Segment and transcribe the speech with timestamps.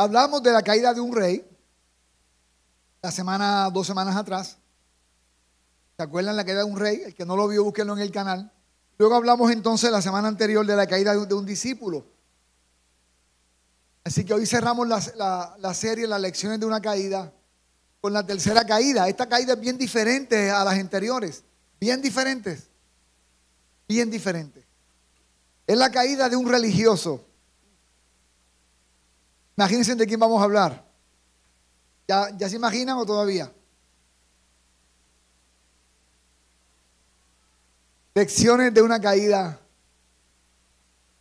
[0.00, 1.46] Hablamos de la caída de un rey
[3.02, 4.56] la semana, dos semanas atrás.
[5.98, 7.02] ¿Se acuerdan la caída de un rey?
[7.04, 8.50] El que no lo vio, búsquenlo en el canal.
[8.96, 12.06] Luego hablamos entonces la semana anterior de la caída de un discípulo.
[14.02, 17.30] Así que hoy cerramos la, la, serie, las lecciones de una caída,
[18.00, 19.06] con la tercera caída.
[19.06, 21.44] Esta caída es bien diferente a las anteriores.
[21.78, 22.70] Bien diferentes.
[23.86, 24.66] Bien diferente.
[25.66, 27.22] Es la caída de un religioso.
[29.56, 30.84] Imagínense de quién vamos a hablar.
[32.08, 33.52] ¿Ya, ya se imaginan o todavía?
[38.14, 39.60] Lecciones de una caída.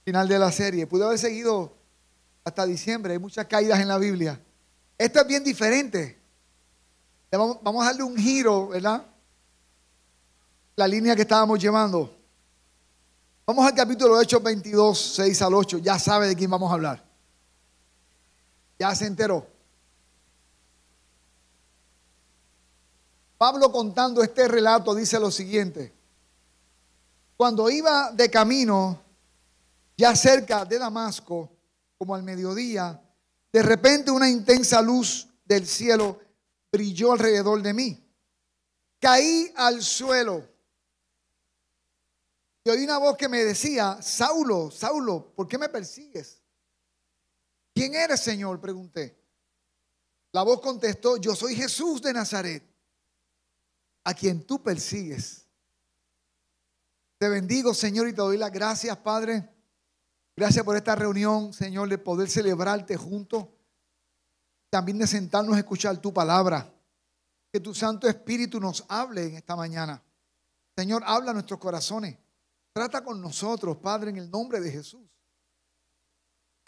[0.05, 0.87] Final de la serie.
[0.87, 1.73] Pude haber seguido
[2.43, 3.13] hasta diciembre.
[3.13, 4.41] Hay muchas caídas en la Biblia.
[4.97, 6.19] Esto es bien diferente.
[7.31, 9.05] Vamos a darle un giro, ¿verdad?
[10.75, 12.15] La línea que estábamos llevando.
[13.45, 15.77] Vamos al capítulo de Hechos 22, 6 al 8.
[15.79, 17.08] Ya sabe de quién vamos a hablar.
[18.79, 19.45] Ya se enteró.
[23.37, 25.93] Pablo contando este relato dice lo siguiente.
[27.37, 29.01] Cuando iba de camino,
[29.97, 31.49] ya cerca de Damasco,
[31.97, 33.01] como al mediodía,
[33.51, 36.19] de repente una intensa luz del cielo
[36.71, 38.05] brilló alrededor de mí.
[38.99, 40.47] Caí al suelo.
[42.63, 46.38] Y oí una voz que me decía, Saulo, Saulo, ¿por qué me persigues?
[47.79, 48.59] ¿Quién eres, Señor?
[48.59, 49.17] Pregunté.
[50.33, 52.61] La voz contestó, yo soy Jesús de Nazaret,
[54.03, 55.47] a quien tú persigues.
[57.17, 59.49] Te bendigo, Señor, y te doy las gracias, Padre
[60.35, 63.45] Gracias por esta reunión, Señor, de poder celebrarte juntos.
[64.69, 66.69] También de sentarnos a escuchar tu palabra.
[67.49, 70.03] Que tu Santo Espíritu nos hable en esta mañana.
[70.75, 72.17] Señor, habla a nuestros corazones.
[72.73, 75.09] Trata con nosotros, Padre, en el nombre de Jesús.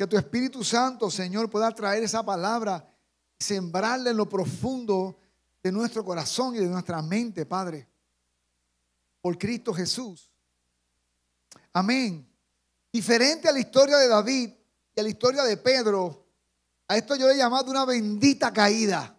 [0.01, 2.91] Que tu Espíritu Santo, Señor, pueda traer esa palabra
[3.37, 5.15] sembrarla en lo profundo
[5.61, 7.87] de nuestro corazón y de nuestra mente, Padre.
[9.21, 10.31] Por Cristo Jesús.
[11.71, 12.27] Amén.
[12.91, 14.49] Diferente a la historia de David
[14.95, 16.25] y a la historia de Pedro,
[16.87, 19.15] a esto yo le he llamado una bendita caída.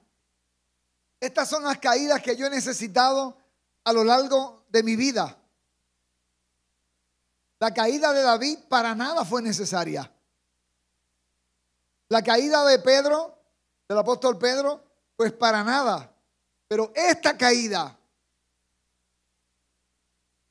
[1.20, 3.36] Estas son las caídas que yo he necesitado
[3.84, 5.40] a lo largo de mi vida.
[7.60, 10.12] La caída de David para nada fue necesaria.
[12.12, 13.38] La caída de Pedro,
[13.88, 14.84] del apóstol Pedro,
[15.16, 16.14] pues para nada.
[16.68, 17.98] Pero esta caída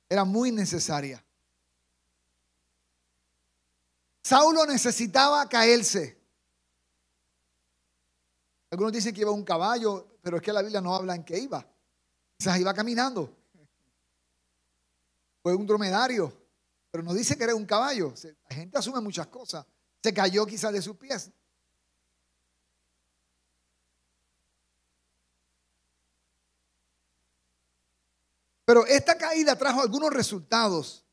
[0.09, 1.23] era muy necesaria.
[4.23, 6.19] Saulo necesitaba caerse.
[8.71, 11.37] Algunos dicen que iba un caballo, pero es que la Biblia no habla en qué
[11.37, 11.63] iba.
[12.39, 13.37] Quizás iba caminando.
[15.43, 16.33] Fue un dromedario,
[16.89, 18.15] pero no dice que era un caballo.
[18.49, 19.63] La gente asume muchas cosas.
[20.01, 21.29] Se cayó quizás de sus pies.
[28.71, 31.03] Pero esta caída trajo algunos resultados.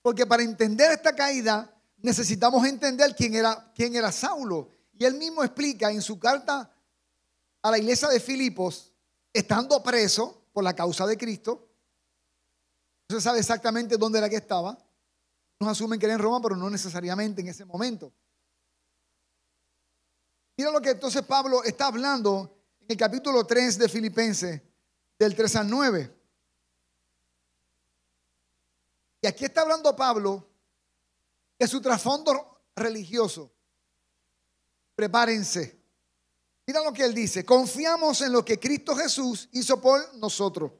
[0.00, 4.70] Porque para entender esta caída necesitamos entender quién era, quién era Saulo.
[4.92, 6.72] Y él mismo explica en su carta
[7.60, 8.92] a la iglesia de Filipos,
[9.32, 11.68] estando preso por la causa de Cristo,
[13.08, 14.78] no se sabe exactamente dónde era que estaba.
[15.58, 18.12] Nos asumen que era en Roma, pero no necesariamente en ese momento.
[20.56, 24.60] Mira lo que entonces Pablo está hablando en el capítulo 3 de Filipenses,
[25.18, 26.16] del 3 al 9.
[29.22, 30.48] Y aquí está hablando Pablo
[31.58, 33.52] de su trasfondo religioso.
[34.96, 35.80] Prepárense.
[36.66, 37.44] Mira lo que él dice.
[37.44, 40.72] Confiamos en lo que Cristo Jesús hizo por nosotros.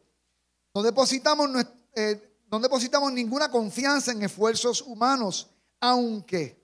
[0.75, 1.49] No depositamos,
[1.95, 6.61] eh, no depositamos ninguna confianza en esfuerzos humanos, aunque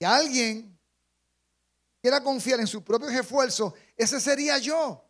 [0.00, 0.78] alguien
[2.00, 5.02] quiera confiar en sus propios esfuerzos, ese sería yo.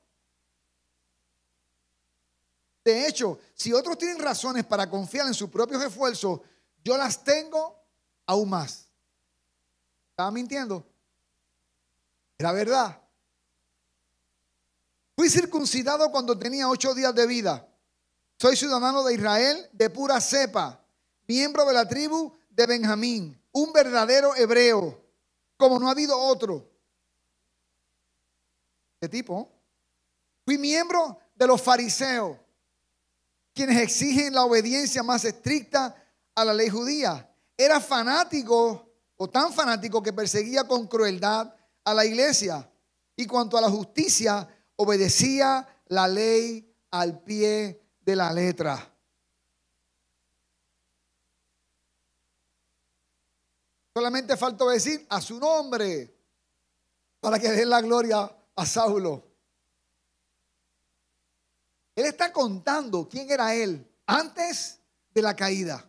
[2.85, 6.41] De hecho, si otros tienen razones para confiar en sus propios esfuerzos,
[6.85, 7.83] yo las tengo
[8.27, 8.87] aún más.
[10.11, 10.87] ¿Estaba mintiendo?
[12.39, 13.03] Era verdad.
[15.17, 17.67] Fui circuncidado cuando tenía ocho días de vida.
[18.39, 20.85] Soy ciudadano de Israel de pura cepa,
[21.27, 25.03] miembro de la tribu de Benjamín, un verdadero hebreo,
[25.57, 26.71] como no ha habido otro.
[29.07, 29.49] ¿Qué tipo?
[30.45, 32.37] Fui miembro de los fariseos
[33.55, 35.95] quienes exigen la obediencia más estricta
[36.35, 37.33] a la ley judía.
[37.57, 41.55] Era fanático o tan fanático que perseguía con crueldad
[41.85, 42.69] a la iglesia.
[43.15, 48.93] Y cuanto a la justicia, obedecía la ley al pie de la letra.
[53.95, 56.13] Solamente faltó decir a su nombre
[57.21, 59.23] para que den la gloria a Saulo.
[61.95, 64.81] Él está contando quién era él antes
[65.15, 65.89] de la caída.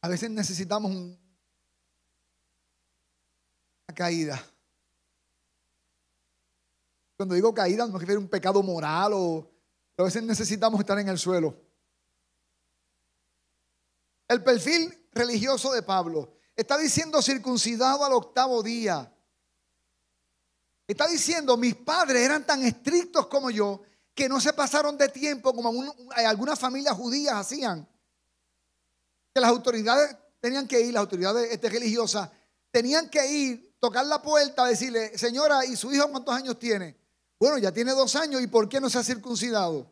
[0.00, 1.16] A veces necesitamos una
[3.94, 4.44] caída.
[7.16, 9.48] Cuando digo caída, no refiero a un pecado moral o
[9.96, 11.56] a veces necesitamos estar en el suelo.
[14.26, 19.12] El perfil religioso de Pablo está diciendo circuncidado al octavo día.
[20.86, 23.82] Está diciendo, mis padres eran tan estrictos como yo
[24.14, 27.88] que no se pasaron de tiempo como algunas familias judías hacían.
[29.32, 32.28] Que las autoridades tenían que ir, las autoridades este, religiosas,
[32.70, 36.96] tenían que ir, tocar la puerta, decirle, señora, ¿y su hijo cuántos años tiene?
[37.38, 39.90] Bueno, ya tiene dos años, ¿y por qué no se ha circuncidado?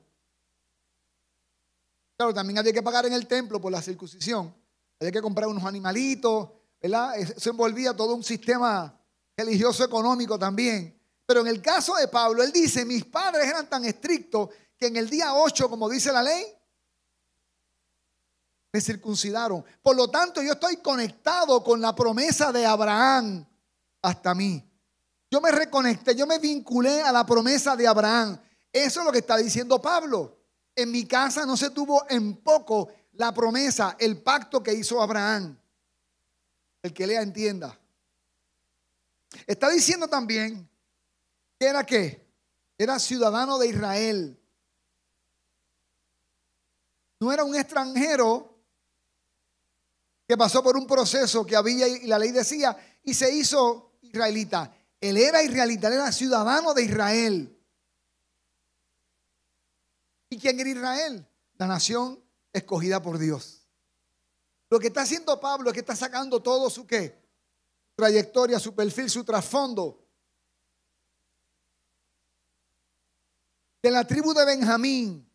[2.16, 4.54] Claro, también había que pagar en el templo por la circuncisión.
[5.00, 6.50] Había que comprar unos animalitos,
[6.80, 7.14] ¿verdad?
[7.36, 8.94] Se envolvía todo un sistema
[9.36, 10.94] religioso económico también.
[11.24, 14.96] Pero en el caso de Pablo, él dice, mis padres eran tan estrictos que en
[14.96, 16.44] el día 8, como dice la ley,
[18.72, 19.64] me circuncidaron.
[19.82, 23.46] Por lo tanto, yo estoy conectado con la promesa de Abraham
[24.02, 24.62] hasta mí.
[25.30, 28.38] Yo me reconecté, yo me vinculé a la promesa de Abraham.
[28.72, 30.36] Eso es lo que está diciendo Pablo.
[30.74, 35.58] En mi casa no se tuvo en poco la promesa, el pacto que hizo Abraham.
[36.82, 37.78] El que lea entienda.
[39.46, 40.68] Está diciendo también
[41.58, 42.26] que era qué?
[42.78, 44.40] Era ciudadano de Israel.
[47.20, 48.58] No era un extranjero
[50.26, 54.74] que pasó por un proceso que había y la ley decía y se hizo israelita.
[55.00, 57.58] Él era israelita, él era ciudadano de Israel.
[60.30, 61.26] ¿Y quién era Israel?
[61.56, 63.66] La nación escogida por Dios.
[64.68, 67.20] Lo que está haciendo Pablo es que está sacando todo su qué?
[68.00, 70.02] trayectoria, su perfil, su trasfondo.
[73.82, 75.30] De la tribu de Benjamín.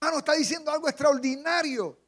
[0.00, 1.98] Hermano, está diciendo algo extraordinario.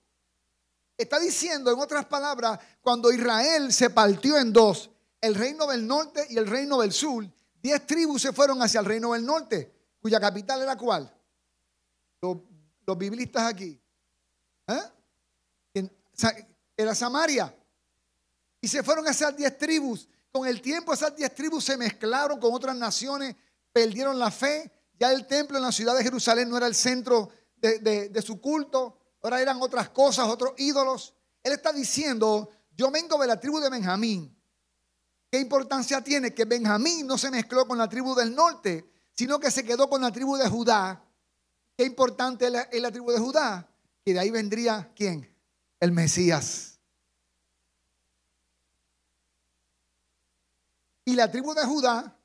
[0.97, 6.27] Está diciendo, en otras palabras, cuando Israel se partió en dos, el reino del norte
[6.31, 7.27] y el reino del sur,
[7.63, 11.15] diez tribus se fueron hacia el reino del norte, cuya capital era cuál?
[12.21, 12.39] Los,
[12.87, 13.81] los biblistas aquí.
[14.71, 15.91] ¿Eh?
[16.77, 17.55] Era Samaria.
[18.61, 20.09] Y se fueron a esas diez tribus.
[20.33, 23.35] Con el tiempo esas diez tribus se mezclaron con otras naciones,
[23.73, 24.71] perdieron la fe.
[24.99, 28.99] Ya el templo en la ciudad de Jerusalén no era el centro de, su culto.
[29.23, 31.15] Ahora eran otras cosas, otros ídolos.
[31.43, 34.37] Él está diciendo, yo vengo de la tribu de Benjamín.
[35.31, 39.51] ¿Qué importancia tiene que Benjamín no se mezcló con la tribu del norte, sino que
[39.51, 41.03] se quedó con la tribu de Judá?
[41.77, 43.71] ¿Qué importante es la, es la tribu de Judá?
[44.05, 45.29] Que de ahí vendría quién?
[45.79, 46.79] El Mesías.
[51.05, 52.17] Y la tribu de Judá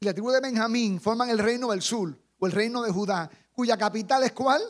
[0.00, 3.30] y la tribu de Benjamín forman el reino del sur o el reino de Judá,
[3.52, 4.62] cuya capital es cuál?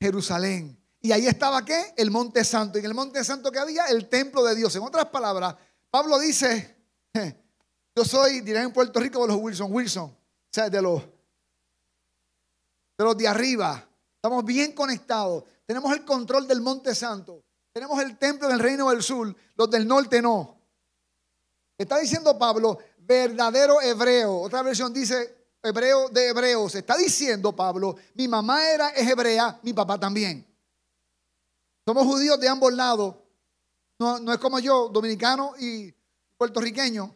[0.00, 0.78] Jerusalén.
[1.00, 1.94] Y ahí estaba qué?
[1.96, 2.78] El monte santo.
[2.78, 4.74] Y en el monte santo que había el templo de Dios.
[4.76, 5.56] En otras palabras,
[5.90, 6.76] Pablo dice,
[7.96, 10.16] yo soy, diré en Puerto Rico, de los Wilson, Wilson, o
[10.52, 11.02] sea, de los,
[12.96, 13.87] de los de arriba.
[14.18, 15.44] Estamos bien conectados.
[15.64, 17.44] Tenemos el control del monte santo.
[17.72, 19.32] Tenemos el templo del reino del sur.
[19.54, 20.58] Los del norte no.
[21.78, 24.40] Está diciendo Pablo, verdadero hebreo.
[24.40, 26.74] Otra versión dice hebreo de hebreos.
[26.74, 30.44] Está diciendo Pablo, mi mamá era es hebrea, mi papá también.
[31.86, 33.14] Somos judíos de ambos lados.
[34.00, 35.94] No, no es como yo, dominicano y
[36.36, 37.14] puertorriqueño.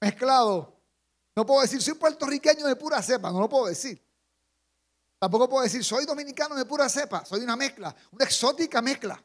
[0.00, 0.76] Mezclado.
[1.34, 4.00] No puedo decir, soy puertorriqueño de pura cepa, no lo puedo decir.
[5.18, 9.22] Tampoco puedo decir, soy dominicano de pura cepa, soy una mezcla, una exótica mezcla.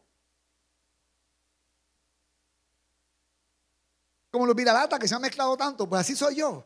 [4.32, 6.66] Como los viralatas que se han mezclado tanto, pues así soy yo.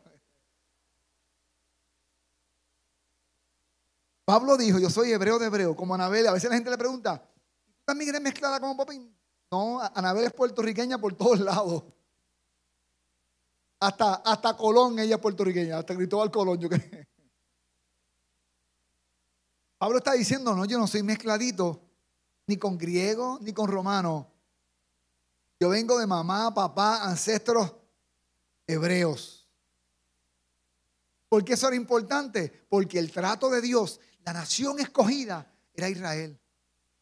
[4.23, 6.27] Pablo dijo, yo soy hebreo de hebreo, como Anabel.
[6.27, 9.13] A veces la gente le pregunta, ¿tú también eres mezclada como Popín?
[9.51, 11.83] No, Anabel es puertorriqueña por todos lados.
[13.79, 17.05] Hasta, hasta Colón ella es puertorriqueña, hasta Cristóbal Colón, yo creo.
[19.77, 21.81] Pablo está diciendo, no, yo no soy mezcladito,
[22.47, 24.31] ni con griego, ni con romano.
[25.59, 27.73] Yo vengo de mamá, papá, ancestros
[28.65, 29.47] hebreos.
[31.29, 32.65] ¿Por qué eso era importante?
[32.69, 36.39] Porque el trato de Dios, la nación escogida, era Israel.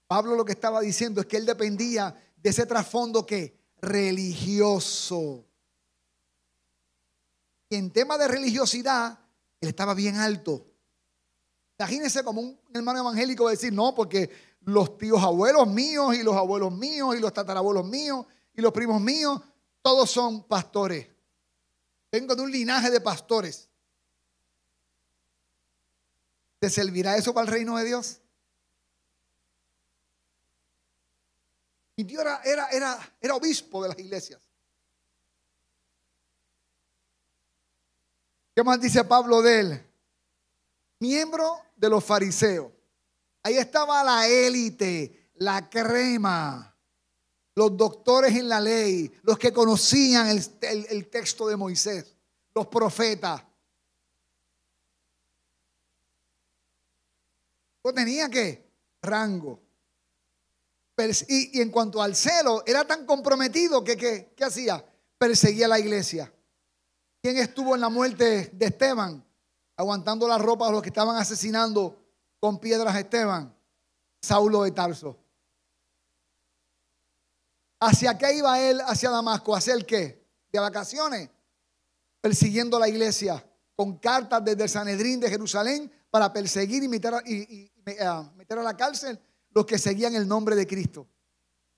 [0.07, 5.45] Pablo lo que estaba diciendo es que él dependía de ese trasfondo que religioso.
[7.69, 9.19] Y en tema de religiosidad,
[9.61, 10.65] él estaba bien alto.
[11.77, 16.71] Imagínense como un hermano evangélico decir, no, porque los tíos abuelos míos y los abuelos
[16.71, 19.41] míos y los tatarabuelos míos y los primos míos,
[19.81, 21.07] todos son pastores.
[22.11, 23.69] Vengo de un linaje de pastores.
[26.59, 28.21] ¿Te servirá eso para el reino de Dios?
[31.97, 34.41] Mi tío era, era, era, era obispo de las iglesias.
[38.55, 39.94] ¿Qué más dice Pablo de él?
[41.05, 42.71] Miembro de los fariseos.
[43.43, 46.75] Ahí estaba la élite, la crema,
[47.53, 52.15] los doctores en la ley, los que conocían el, texto de Moisés,
[52.55, 53.43] los profetas.
[57.83, 58.67] No tenía que
[59.03, 59.61] rango.
[61.27, 63.95] Y, en cuanto al celo, era tan comprometido que,
[64.35, 64.83] ¿qué hacía?
[65.19, 66.33] Perseguía a la iglesia.
[67.21, 69.24] ¿Quién estuvo en la muerte de Esteban?
[69.77, 72.01] Aguantando la ropa de los que estaban asesinando
[72.39, 73.53] con piedras Esteban.
[74.21, 75.17] Saulo de Tarso.
[77.79, 78.81] ¿Hacia qué iba él?
[78.81, 79.55] Hacia Damasco.
[79.55, 80.25] ¿Hacia el qué?
[80.51, 81.29] ¿De vacaciones?
[82.21, 87.21] Persiguiendo la iglesia con cartas desde el Sanedrín de Jerusalén para perseguir y meter, a,
[87.25, 87.69] eh,
[88.35, 89.19] meter a la cárcel
[89.51, 91.07] los que seguían el nombre de Cristo.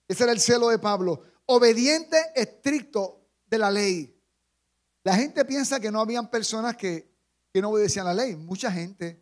[0.07, 1.21] Ese era el celo de Pablo.
[1.47, 4.13] Obediente, estricto de la ley.
[5.03, 7.16] La gente piensa que no habían personas que,
[7.61, 8.35] no obedecían la ley.
[8.35, 9.21] Mucha gente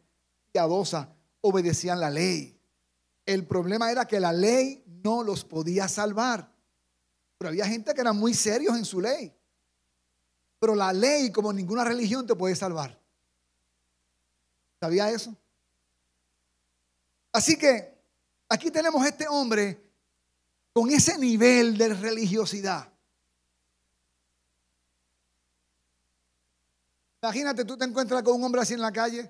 [0.51, 2.59] piadosa obedecían la ley.
[3.25, 6.51] El problema era que la ley no los podía salvar.
[7.37, 9.33] Pero había gente que eran muy serios en su ley.
[10.59, 12.99] Pero la ley, como ninguna religión, te puede salvar.
[14.79, 15.35] ¿Sabía eso?
[17.31, 17.93] Así que
[18.47, 19.81] aquí tenemos este hombre
[20.71, 22.94] con ese nivel de religiosidad.
[27.25, 29.23] Imagínate, tú te encuentras con un hombre así en la calle,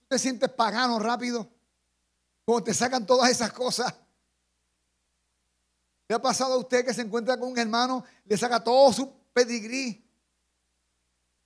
[0.00, 1.48] tú te sientes pagano rápido,
[2.44, 3.94] como te sacan todas esas cosas.
[6.06, 9.10] ¿Le ha pasado a usted que se encuentra con un hermano, le saca todo su
[9.32, 10.06] pedigrí?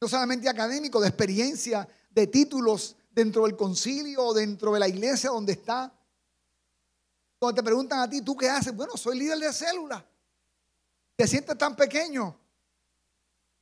[0.00, 5.30] No solamente académico, de experiencia, de títulos dentro del concilio o dentro de la iglesia
[5.30, 5.97] donde está.
[7.38, 8.75] Cuando te preguntan a ti, ¿tú qué haces?
[8.75, 10.04] Bueno, soy líder de célula.
[11.14, 12.41] Te sientes tan pequeño.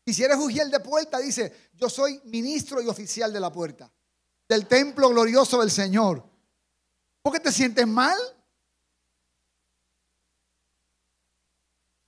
[0.04, 3.92] Y si eres ujiel de puerta, dice, yo soy ministro y oficial de la puerta,
[4.48, 6.24] del templo glorioso del Señor.
[7.22, 8.18] ¿Por qué te sientes mal?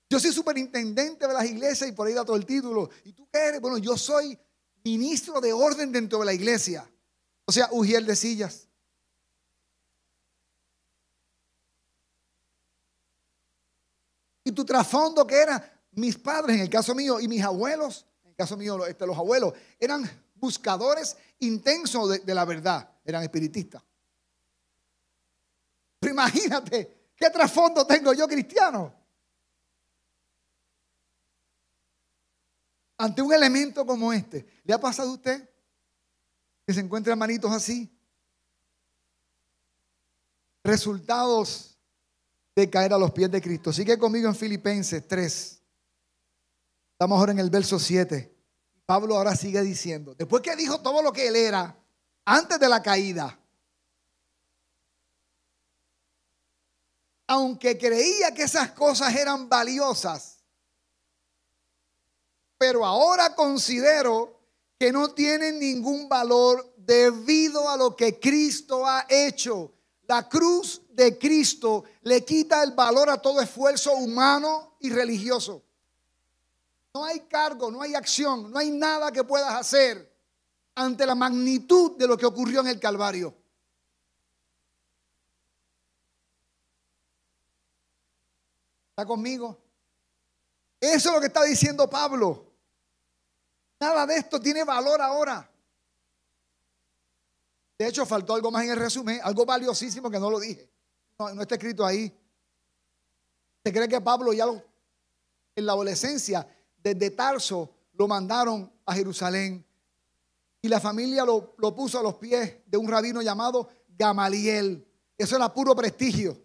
[0.08, 2.90] Yo soy superintendente de las iglesias y por ahí da todo el título.
[3.04, 3.60] ¿Y tú qué eres?
[3.60, 4.38] Bueno, yo soy
[4.84, 6.86] ministro de orden dentro de la iglesia.
[7.44, 8.68] O sea, ujiel de sillas.
[14.44, 15.81] ¿Y tu trasfondo qué era?
[15.92, 19.16] Mis padres, en el caso mío, y mis abuelos, en el caso mío, este, los
[19.16, 23.82] abuelos, eran buscadores intensos de, la verdad, eran espiritistas.
[26.00, 28.92] Pero imagínate, ¿qué trasfondo tengo yo cristiano?
[32.98, 35.48] Ante un elemento como este, ¿le ha pasado a usted
[36.66, 37.90] que se encuentra manitos así?
[40.64, 41.76] Resultados
[42.54, 43.72] de caer a los pies de Cristo.
[43.72, 45.61] Sigue conmigo en Filipenses 3.
[47.02, 48.32] Estamos ahora en el verso 7.
[48.86, 51.76] Pablo ahora sigue diciendo, después que dijo todo lo que él era
[52.24, 53.36] antes de la caída,
[57.26, 60.44] aunque creía que esas cosas eran valiosas,
[62.56, 64.38] pero ahora considero
[64.78, 69.74] que no tienen ningún valor debido a lo que Cristo ha hecho.
[70.06, 75.64] La cruz de Cristo le quita el valor a todo esfuerzo humano y religioso.
[76.94, 80.10] No hay cargo, no hay acción, no hay nada que puedas hacer
[80.74, 83.34] ante la magnitud de lo que ocurrió en el Calvario.
[88.90, 89.58] ¿Está conmigo?
[90.78, 92.52] Eso es lo que está diciendo Pablo.
[93.80, 95.48] Nada de esto tiene valor ahora.
[97.78, 100.70] De hecho, faltó algo más en el resumen, algo valiosísimo que no lo dije.
[101.18, 102.16] No, está escrito ahí.
[103.64, 104.44] ¿Se cree que Pablo ya
[105.56, 106.46] en la adolescencia
[106.82, 109.64] desde Tarso lo mandaron a Jerusalén.
[110.60, 114.86] Y la familia lo, puso a los pies de un rabino llamado Gamaliel.
[115.18, 116.36] Eso era puro prestigio.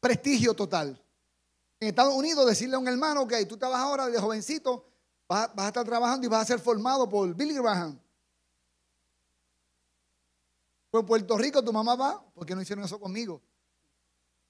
[0.00, 1.00] Prestigio total.
[1.78, 4.86] En Estados Unidos decirle a un hermano, ok, tú vas ahora de jovencito,
[5.28, 7.98] vas, vas a estar trabajando y vas a ser formado por Billy Graham.
[10.90, 13.40] Pues en Puerto Rico tu mamá va, ¿por qué no hicieron eso conmigo?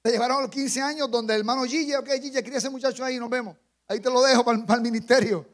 [0.03, 3.21] Te llevaron los 15 años donde el hermano Gille, ok, Gille, quería ese muchacho ahí,
[3.21, 3.57] nos vemos.
[3.87, 5.49] Ahí te lo dejo para, el ministerio.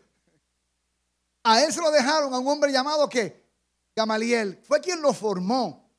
[1.42, 3.46] A él se lo dejaron a un hombre llamado que
[3.94, 5.90] Gamaliel, fue quien lo formó.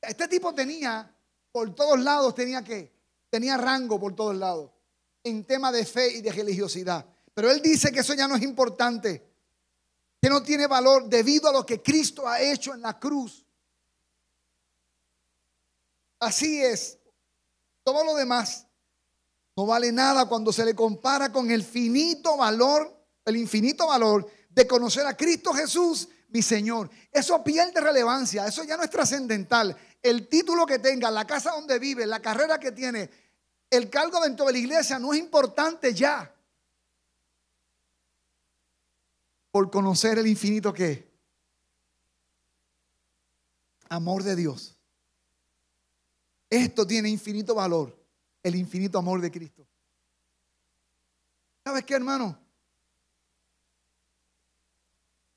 [0.00, 1.12] Este tipo tenía,
[1.50, 2.92] por todos lados, tenía que,
[3.30, 4.70] tenía rango por todos lados,
[5.24, 7.04] en tema de fe y de religiosidad.
[7.34, 9.28] Pero él dice que eso ya no es importante,
[10.20, 13.44] que no tiene valor debido a lo que Cristo ha hecho en la cruz.
[16.20, 16.98] Así es,
[17.82, 18.66] todo lo demás
[19.56, 24.66] no vale nada cuando se le compara con el finito valor, el infinito valor de
[24.66, 26.90] conocer a Cristo Jesús, mi Señor.
[27.10, 29.76] Eso pierde relevancia, eso ya no es trascendental.
[30.02, 33.10] El título que tenga, la casa donde vive, la carrera que tiene,
[33.70, 36.34] el cargo dentro de la iglesia no es importante ya.
[39.50, 41.12] Por conocer el infinito que
[43.90, 44.81] amor de Dios.
[46.52, 47.98] Esto tiene infinito valor,
[48.42, 49.66] el infinito amor de Cristo.
[51.64, 52.38] ¿Sabes qué, hermano?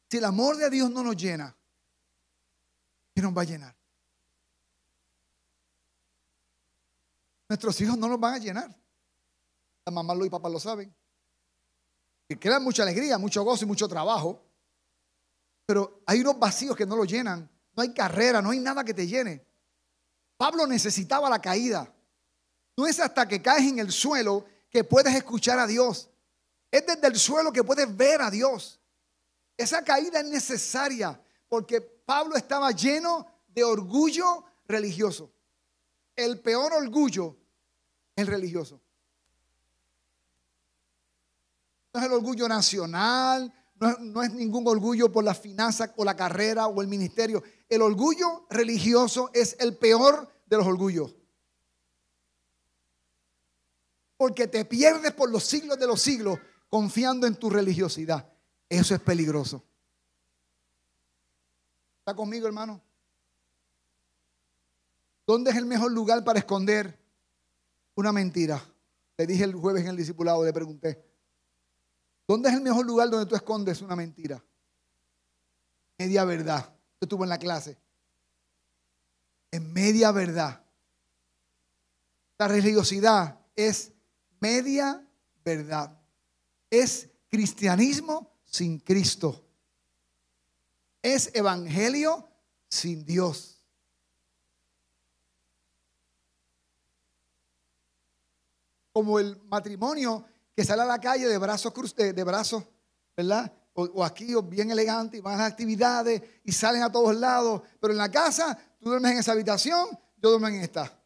[0.10, 1.56] Si el amor de Dios no nos llena,
[3.14, 3.74] ¿qué nos va a llenar?
[7.48, 8.76] Nuestros hijos no nos van a llenar.
[9.86, 10.94] La mamá y papá lo saben.
[12.28, 14.44] Que crean mucha alegría, mucho gozo y mucho trabajo.
[15.66, 17.50] Pero hay unos vacíos que no lo llenan.
[17.74, 19.55] No hay carrera, no hay nada que te llene.
[20.38, 21.92] Pablo necesitaba la caída.
[22.78, 26.10] No es hasta que caes en el suelo que puedes escuchar a Dios.
[26.70, 28.80] Es desde el suelo que puedes ver a Dios.
[29.58, 35.32] Esa caída es necesaria porque Pablo estaba lleno de orgullo religioso.
[36.16, 37.38] El peor orgullo
[38.16, 38.82] es el religioso.
[41.94, 46.68] No es el orgullo nacional, no es, ningún orgullo por la finanza o la carrera
[46.68, 47.44] o el ministerio.
[47.68, 51.16] El orgullo religioso es el peor de los orgullos.
[54.18, 56.40] Porque te pierdes por los siglos de los siglos
[56.70, 58.32] confiando en tu religiosidad.
[58.70, 59.64] Eso es peligroso.
[62.00, 62.82] ¿Está conmigo, hermano?
[65.28, 66.98] ¿Dónde es el mejor lugar para esconder
[67.96, 68.64] una mentira?
[69.18, 71.04] Le dije el jueves en el discipulado, le pregunté.
[72.28, 74.44] ¿Dónde es el mejor lugar donde tú escondes una mentira?
[75.98, 76.66] Media verdad.
[76.66, 77.78] Yo estuve en la clase.
[79.52, 80.62] En media verdad.
[82.38, 83.92] La religiosidad es
[84.40, 85.06] media
[85.44, 85.98] verdad.
[86.70, 89.46] Es cristianismo sin Cristo.
[91.02, 92.28] Es evangelio
[92.68, 93.62] sin Dios.
[98.92, 100.26] Como el matrimonio
[100.56, 102.64] que sale a la calle de brazos, de, de brazos,
[103.16, 103.52] ¿verdad?
[103.74, 107.62] O, aquí, o bien elegante, y van a actividades y salen a todos lados.
[107.82, 110.98] Pero en la casa, tú duermes en esa habitación, yo duermo en esta.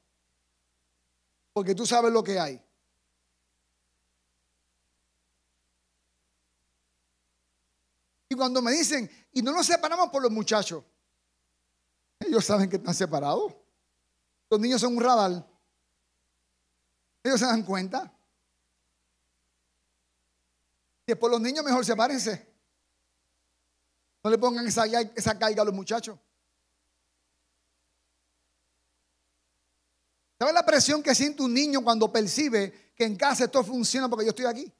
[1.52, 2.64] Porque tú sabes lo que hay.
[8.30, 10.84] Y cuando me dicen, y no nos separamos por los muchachos,
[12.20, 13.56] ellos saben que están separados.
[14.48, 15.48] Los niños son un radar.
[17.24, 18.14] Ellos se dan cuenta.
[21.16, 22.48] Por los niños, mejor sepárense.
[24.24, 26.18] No le pongan esa, esa carga a los muchachos.
[30.38, 34.26] ¿Sabes la presión que siente un niño cuando percibe que en casa esto funciona porque
[34.26, 34.74] yo estoy aquí?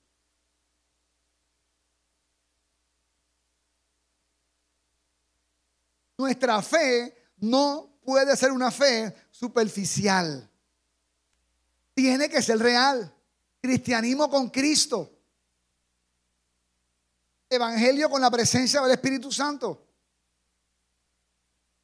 [6.18, 10.50] Nuestra fe no puede ser una fe superficial.
[11.94, 13.14] Tiene que ser real.
[13.62, 15.19] Cristianismo con Cristo.
[17.50, 19.88] Evangelio con la presencia del Espíritu Santo.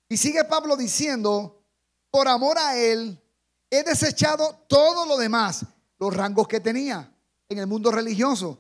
[0.08, 1.64] Y sigue Pablo diciendo,
[2.12, 3.20] por amor a Él,
[3.70, 5.66] he desechado todo lo demás,
[5.98, 7.12] los rangos que tenía
[7.50, 8.60] en el mundo religioso.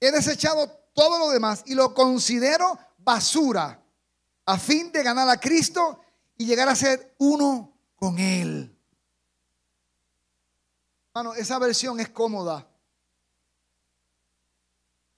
[0.00, 3.82] He desechado todo lo demás y lo considero basura
[4.46, 6.00] a fin de ganar a Cristo
[6.36, 8.74] y llegar a ser uno con Él.
[11.08, 12.69] Hermano, esa versión es cómoda.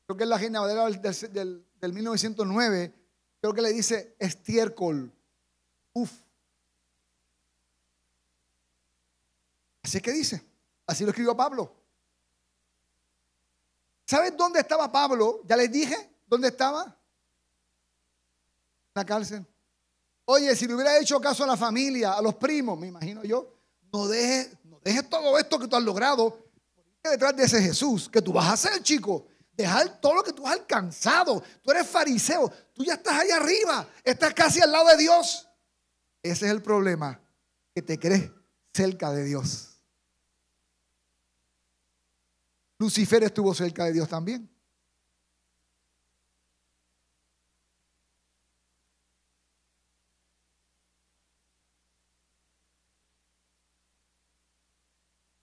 [0.06, 2.94] Creo que es la Reina del, del, 1909.
[3.40, 5.12] Creo que le dice estiércol.
[5.92, 6.10] Uf.
[9.82, 10.42] Así es que dice.
[10.86, 11.74] Así lo escribió Pablo.
[14.06, 15.40] ¿Sabes dónde estaba Pablo?
[15.44, 16.96] Ya les dije dónde estaba
[18.94, 19.46] la cárcel.
[20.24, 23.54] Oye, si le hubiera hecho caso a la familia, a los primos, me imagino yo,
[23.92, 26.38] no dejes, no dejes todo esto que tú has logrado
[27.02, 29.26] detrás de ese Jesús que tú vas a hacer, chico
[29.62, 31.42] dejar todo lo que tú has alcanzado.
[31.62, 35.48] Tú eres fariseo, tú ya estás ahí arriba, estás casi al lado de Dios.
[36.22, 37.20] Ese es el problema,
[37.74, 38.30] que te crees
[38.72, 39.68] cerca de Dios.
[42.78, 44.48] Lucifer estuvo cerca de Dios también.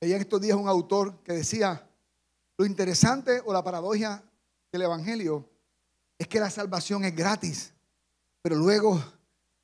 [0.01, 1.88] Leía en estos días un autor que decía,
[2.59, 4.21] lo interesante o la paradoja
[4.69, 5.49] del Evangelio
[6.17, 7.73] es que la salvación es gratis,
[8.41, 9.01] pero luego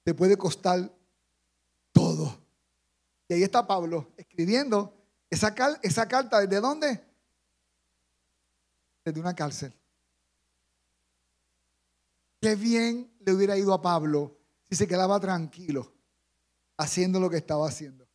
[0.04, 0.90] te puede costar
[1.92, 2.40] todo.
[3.28, 4.94] Y ahí está Pablo escribiendo
[5.30, 5.54] esa,
[5.84, 7.06] esa carta, ¿desde dónde?
[9.04, 9.78] Desde una cárcel.
[12.40, 15.92] Qué bien le hubiera ido a Pablo si se quedaba tranquilo
[16.78, 18.08] haciendo lo que estaba haciendo.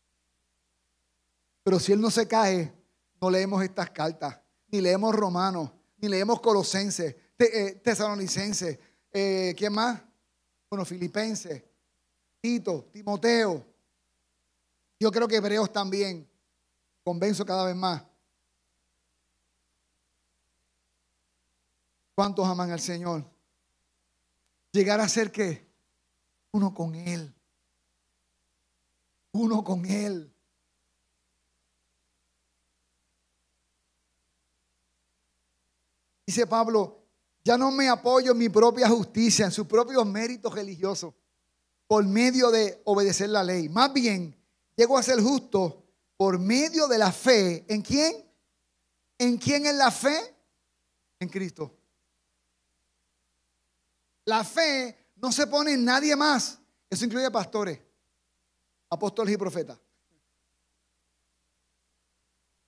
[1.62, 2.72] Pero si él no se cae,
[3.20, 8.78] no leemos estas cartas, ni leemos Romanos, ni leemos Colosenses, eh, Tesalonicenses,
[9.12, 10.00] eh, ¿quién más?
[10.68, 11.62] Bueno, Filipenses,
[12.40, 13.66] Tito, Timoteo.
[14.98, 16.28] Yo creo que Hebreos también.
[17.02, 18.04] Convenzo cada vez más.
[22.14, 23.24] ¿Cuántos aman al Señor?
[24.72, 25.66] Llegar a ser que
[26.52, 27.34] uno con Él.
[29.32, 30.29] Uno con Él.
[36.30, 37.08] Dice Pablo,
[37.42, 41.12] ya no me apoyo en mi propia justicia, en sus propios méritos religiosos,
[41.88, 43.68] por medio de obedecer la ley.
[43.68, 44.40] Más bien,
[44.76, 45.82] llego a ser justo
[46.16, 47.64] por medio de la fe.
[47.66, 48.24] ¿En quién?
[49.18, 50.36] ¿En quién es la fe?
[51.18, 51.76] En Cristo.
[54.26, 56.60] La fe no se pone en nadie más.
[56.88, 57.76] Eso incluye pastores,
[58.88, 59.80] apóstoles y profetas.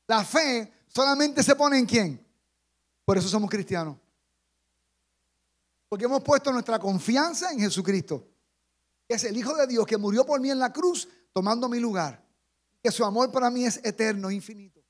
[0.08, 2.31] La fe solamente se pone en quién?
[3.04, 3.96] Por eso somos cristianos.
[5.88, 8.26] Porque hemos puesto nuestra confianza en Jesucristo.
[9.08, 11.80] Que es el Hijo de Dios que murió por mí en la cruz, tomando mi
[11.80, 12.24] lugar.
[12.82, 14.82] Que su amor para mí es eterno, infinito.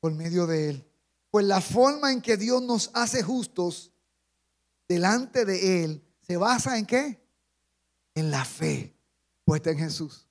[0.00, 0.90] Por medio de Él.
[1.30, 3.92] Pues la forma en que Dios nos hace justos
[4.88, 7.26] delante de Él se basa en qué?
[8.14, 8.94] En la fe
[9.44, 10.27] puesta en Jesús.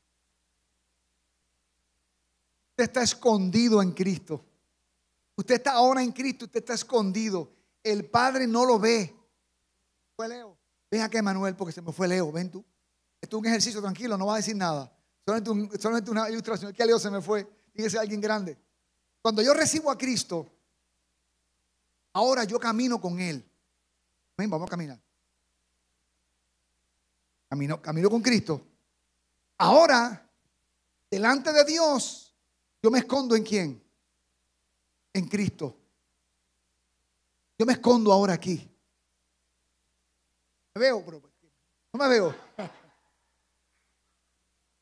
[2.78, 4.46] Usted está escondido en Cristo.
[5.36, 7.52] Usted está ahora en Cristo, usted está escondido.
[7.82, 9.16] El Padre no lo ve.
[10.16, 10.56] Fue Leo.
[10.92, 12.32] Ven acá, Manuel, porque se me fue Leo.
[12.32, 12.64] Ven tú.
[13.20, 14.96] Esto es un ejercicio tranquilo, no va a decir nada.
[15.26, 16.72] Solamente, una ilustración.
[16.72, 17.50] ¿Qué Leo se me fue?
[17.74, 18.56] Que alguien grande.
[19.24, 20.48] Cuando yo recibo a Cristo,
[22.14, 23.44] ahora yo camino con Él.
[24.38, 25.02] Ven, vamos a caminar.
[27.50, 28.62] Camino, camino con Cristo.
[29.58, 30.30] Ahora,
[31.10, 32.27] delante de Dios,
[32.82, 33.84] yo me escondo en quién?
[35.14, 35.76] En Cristo.
[37.58, 38.70] Yo me escondo ahora aquí.
[40.76, 41.04] ¿Me veo?
[41.92, 42.36] no me veo.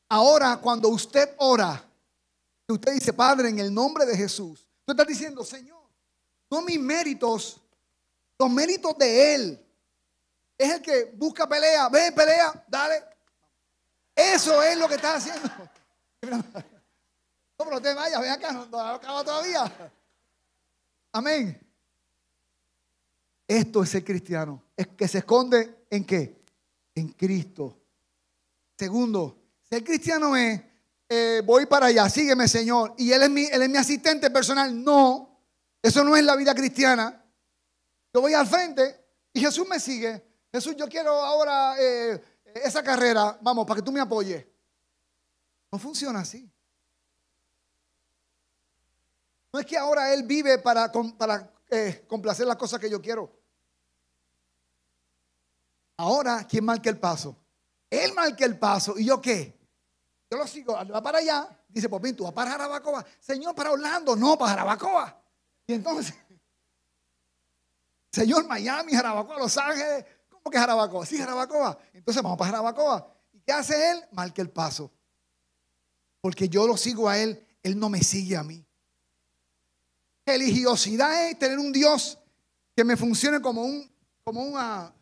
[0.08, 1.82] Ahora, cuando usted ora,
[2.68, 5.82] usted dice, Padre, en el nombre de Jesús, usted está diciendo, Señor,
[6.50, 7.60] no mis méritos,
[8.38, 9.66] los méritos de Él.
[10.58, 13.02] Es el que busca pelea, ven, pelea, dale.
[14.14, 15.50] Eso es lo que está haciendo.
[17.58, 19.92] No, pero te vayas, ven acá, no, acaba todavía.
[21.12, 21.58] Amén.
[23.48, 24.62] Esto es ser cristiano.
[24.76, 26.42] Es que se esconde en qué?
[26.94, 27.78] En Cristo.
[28.76, 30.60] Segundo, ser cristiano es,
[31.08, 32.94] eh, voy para allá, sígueme Señor.
[32.98, 34.84] Y él es, mi, él es mi asistente personal.
[34.84, 35.40] No,
[35.80, 37.24] eso no es la vida cristiana.
[38.12, 40.22] Yo voy al frente y Jesús me sigue.
[40.52, 42.22] Jesús, yo quiero ahora eh,
[42.54, 44.44] esa carrera, vamos, para que tú me apoyes.
[45.70, 46.50] No funciona así.
[49.56, 50.92] No es que ahora Él vive para,
[51.70, 53.32] eh, complacer las cosas que yo quiero.
[55.96, 57.34] Ahora, ¿quién marca el paso?
[57.88, 58.98] Él marca el paso.
[58.98, 59.58] ¿Y yo qué?
[60.30, 60.74] Yo lo sigo.
[60.74, 61.48] Va para allá.
[61.70, 63.02] Dice, Popín, tú vas para Jarabacoa.
[63.18, 64.14] Señor, para Orlando.
[64.14, 65.22] No, para Jarabacoa.
[65.66, 66.14] Y entonces,
[68.12, 70.04] Señor, Miami, Jarabacoa, Los Ángeles.
[70.28, 71.06] ¿Cómo que Jarabacoa?
[71.06, 71.78] Sí, Jarabacoa.
[71.94, 73.10] Entonces vamos para Jarabacoa.
[73.32, 74.04] ¿Y qué hace Él?
[74.12, 74.92] Marca el paso.
[76.20, 77.42] Porque yo lo sigo a Él.
[77.62, 78.66] Él no me sigue a mí.
[80.26, 82.18] Religiosidad es tener un Dios
[82.74, 83.90] que me funcione como un,
[84.24, 84.92] como una,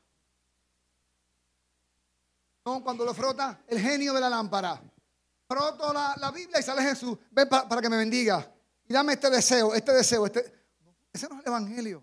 [2.65, 4.81] no, cuando lo frota el genio de la lámpara.
[5.47, 7.19] Froto la, Biblia y sale Jesús.
[7.31, 8.51] Ven para, que me bendiga.
[8.89, 10.53] Y dame este deseo, este deseo, este.
[11.13, 12.03] Ese no es el Evangelio.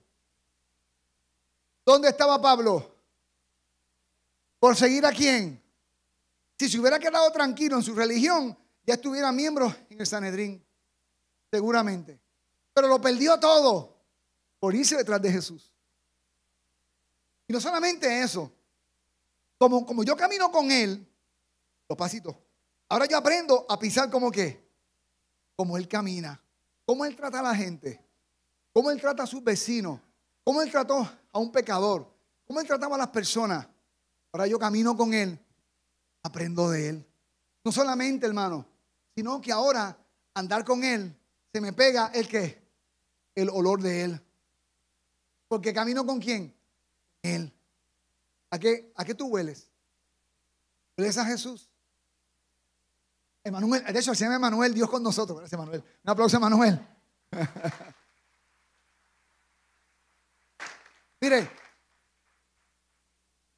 [1.84, 2.95] ¿Dónde estaba Pablo?
[4.60, 5.62] ¿Por seguir a quién?
[6.60, 8.55] Si se hubiera quedado tranquilo en su religión,
[8.86, 10.63] ya estuviera miembro en el Sanedrín.
[11.51, 12.20] Seguramente.
[12.73, 13.97] Pero lo perdió todo
[14.60, 15.73] por irse detrás de Jesús.
[17.47, 18.51] Y no solamente eso,
[19.57, 21.05] como, como yo camino con Él,
[21.89, 22.36] los pasitos,
[22.88, 24.65] ahora yo aprendo a pisar como que,
[25.55, 26.41] como Él camina,
[26.86, 28.03] cómo Él trata a la gente,
[28.71, 29.99] cómo Él trata a sus vecinos,
[30.43, 32.07] cómo Él trató a un pecador,
[32.45, 33.67] cómo Él trataba a las personas.
[34.31, 35.38] Ahora yo camino con Él,
[36.23, 37.07] aprendo de Él.
[37.63, 38.65] No solamente, hermano,
[39.13, 39.97] sino que ahora
[40.34, 41.13] andar con Él
[41.51, 42.61] se me pega el que?
[43.41, 44.21] El olor de Él.
[45.47, 46.56] Porque camino con quién?
[47.23, 47.51] Él.
[48.51, 49.69] ¿A qué, ¿A qué tú hueles?
[50.97, 51.69] ¿Hueles a Jesús?
[53.43, 55.39] Emanuel, de hecho, se llama Emanuel, Dios con nosotros.
[55.39, 55.84] Gracias, Emanuel.
[56.04, 56.80] Un aplauso a Emanuel.
[61.21, 61.49] Mire,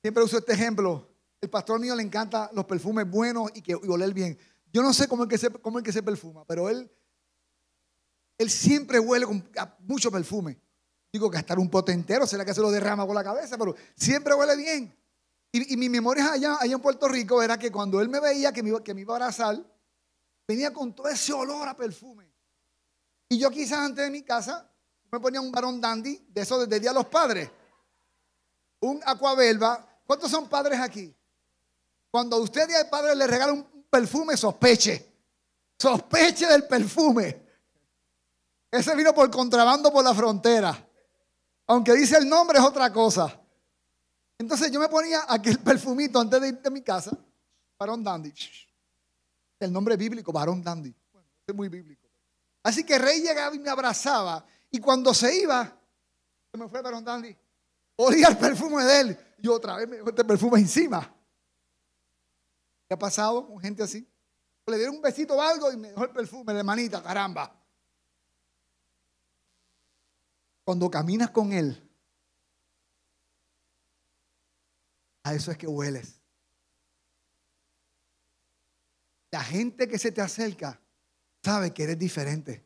[0.01, 1.09] siempre uso este ejemplo.
[1.41, 4.39] El pastor mío le encanta los perfumes buenos y que y oler bien.
[4.71, 6.89] Yo no sé cómo es que se, cómo es que se perfuma, pero él,
[8.43, 10.59] él siempre huele con mucho perfume.
[11.11, 14.33] Digo, gastar un pote entero, será que se lo derrama con la cabeza, pero siempre
[14.33, 14.95] huele bien.
[15.51, 18.63] Y, mi memoria allá, allá en Puerto Rico era que cuando él me veía que
[18.63, 19.63] me, que me iba a abrazar,
[20.47, 22.33] venía con todo ese olor a perfume.
[23.29, 24.67] Y yo quizás antes de mi casa
[25.11, 27.51] me ponía un varón dandy, de eso desde Día de los Padres.
[28.79, 29.87] Un aquabelva.
[30.07, 31.15] ¿Cuántos son padres aquí?
[32.09, 35.13] Cuando usted Día de Padre le regala un perfume, sospeche.
[35.77, 37.42] Sospeche del perfume.
[38.73, 40.75] Ese vino por contrabando por la frontera.
[41.67, 43.39] Aunque dice el nombre es otra cosa.
[44.35, 47.15] Entonces yo me ponía aquel perfumito antes de ir de mi casa,
[47.77, 48.33] varón dandy.
[49.59, 50.91] El nombre bíblico, varón dandy.
[51.11, 52.01] Bueno, es muy bíblico.
[52.63, 54.43] Así que rey llegaba y me abrazaba.
[54.71, 55.71] Y cuando se iba,
[56.51, 57.37] se me fue varón dandy.
[57.97, 59.19] Olía el perfume de él.
[59.37, 61.15] Y otra vez me dejó este perfume encima.
[62.87, 64.09] ¿Qué ha pasado con gente así?
[64.65, 67.59] Le dieron un besito o algo y me dejó el perfume de manita, caramba.
[70.63, 71.81] Cuando caminas con Él,
[75.23, 76.19] a eso es que hueles.
[79.31, 80.79] La gente que se te acerca
[81.43, 82.63] sabe que eres diferente.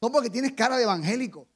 [0.00, 1.46] No porque tienes cara de evangélico.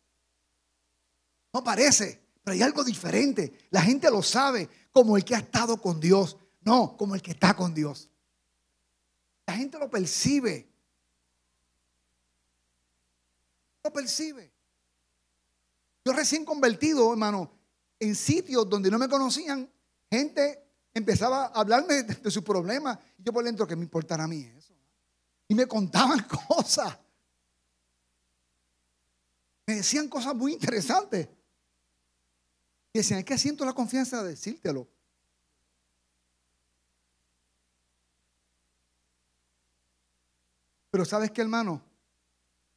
[1.53, 3.67] No parece, pero hay algo diferente.
[3.71, 7.33] La gente lo sabe como el que ha estado con Dios, no como el que
[7.33, 8.09] está con Dios.
[9.47, 10.69] La gente lo percibe.
[13.83, 14.50] Lo percibe.
[16.11, 17.53] Yo recién convertido, hermano,
[18.01, 19.71] en sitios donde no me conocían,
[20.11, 20.61] gente
[20.93, 22.99] empezaba a hablarme de, sus problemas.
[23.17, 24.75] Y yo por dentro, ¿qué me importará a mí eso?
[25.47, 26.99] Y me contaban cosas.
[29.69, 31.29] Me decían cosas muy interesantes.
[32.93, 34.89] Y decían, es que siento la confianza de decírtelo.
[40.91, 41.81] Pero sabes qué, hermano,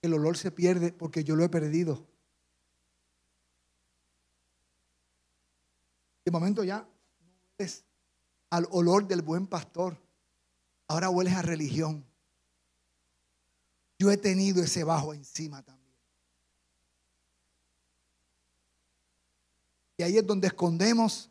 [0.03, 2.12] el olor se pierde porque yo lo he perdido.
[6.25, 6.87] De momento ya
[7.57, 7.83] hueles
[8.49, 9.97] al olor del buen pastor.
[10.87, 12.05] Ahora hueles a religión.
[13.99, 15.83] Yo he tenido ese bajo encima también.
[19.97, 21.29] Y ahí es donde escondemos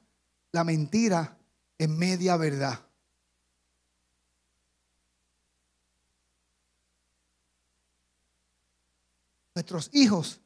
[0.53, 1.37] la mentira
[1.79, 2.81] en media verdad.
[9.55, 10.41] Nuestros hijos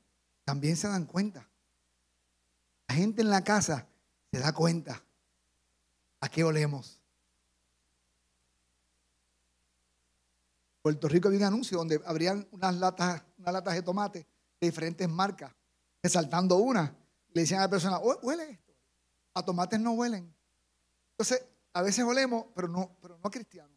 [0.44, 1.48] también se dan cuenta.
[2.88, 3.87] La gente en la casa
[4.32, 5.02] se da cuenta
[6.20, 7.00] a qué olemos.
[10.82, 14.26] Puerto Rico había un anuncio donde latas, unas latas de tomate
[14.60, 15.52] de diferentes marcas,
[16.02, 16.96] resaltando una.
[17.32, 18.72] Le decían a la persona, huele esto.
[19.34, 20.32] A tomates no huelen.
[21.10, 23.76] Entonces, a veces olemos, pero no, pero no a cristianos.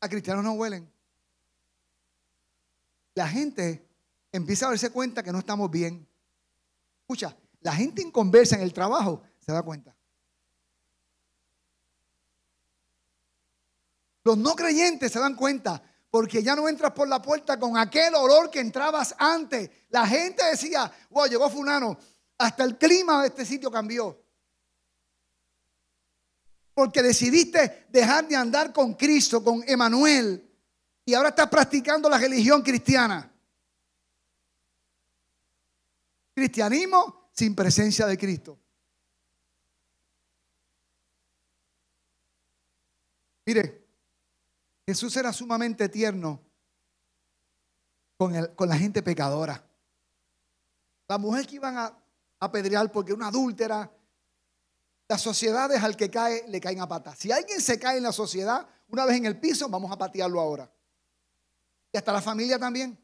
[0.00, 0.90] A cristianos no huelen.
[3.14, 3.86] La gente
[4.32, 6.06] empieza a darse cuenta que no estamos bien.
[7.00, 9.94] Escucha, la gente en conversa en el trabajo se da cuenta.
[14.24, 18.14] Los no creyentes se dan cuenta porque ya no entras por la puerta con aquel
[18.14, 19.68] olor que entrabas antes.
[19.90, 21.98] La gente decía, wow, llegó fulano,
[22.38, 24.18] hasta el clima de este sitio cambió.
[26.72, 30.50] Porque decidiste dejar de andar con Cristo, con Emanuel,
[31.04, 33.30] y ahora estás practicando la religión cristiana.
[36.34, 38.63] Cristianismo sin presencia de Cristo.
[43.46, 43.86] Mire,
[44.86, 46.40] Jesús era sumamente tierno
[48.16, 49.64] con, el, con la gente pecadora.
[51.08, 51.96] La mujer que iban a
[52.40, 53.90] apedrear porque una adúltera,
[55.08, 57.18] las sociedades al que cae le caen a patas.
[57.18, 60.40] Si alguien se cae en la sociedad, una vez en el piso, vamos a patearlo
[60.40, 60.70] ahora.
[61.92, 62.98] Y hasta la familia también.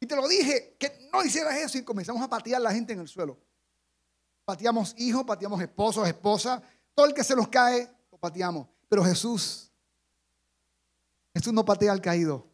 [0.00, 2.92] Y te lo dije, que no hicieras eso y comenzamos a patear a la gente
[2.92, 3.38] en el suelo.
[4.44, 6.62] Pateamos hijos, pateamos esposos, esposas,
[6.94, 8.66] todo el que se nos cae, lo pateamos.
[8.88, 9.70] Pero Jesús,
[11.34, 12.46] Jesús no patea al caído.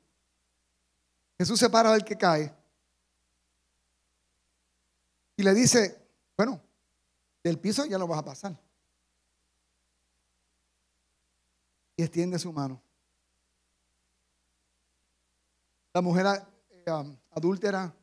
[1.38, 2.54] Jesús se para del que cae
[5.36, 6.00] y le dice,
[6.36, 6.60] bueno,
[7.42, 8.60] del piso ya lo vas a pasar.
[11.96, 12.80] Y extiende su mano.
[15.92, 16.26] La mujer
[16.70, 17.94] eh, um, adúltera,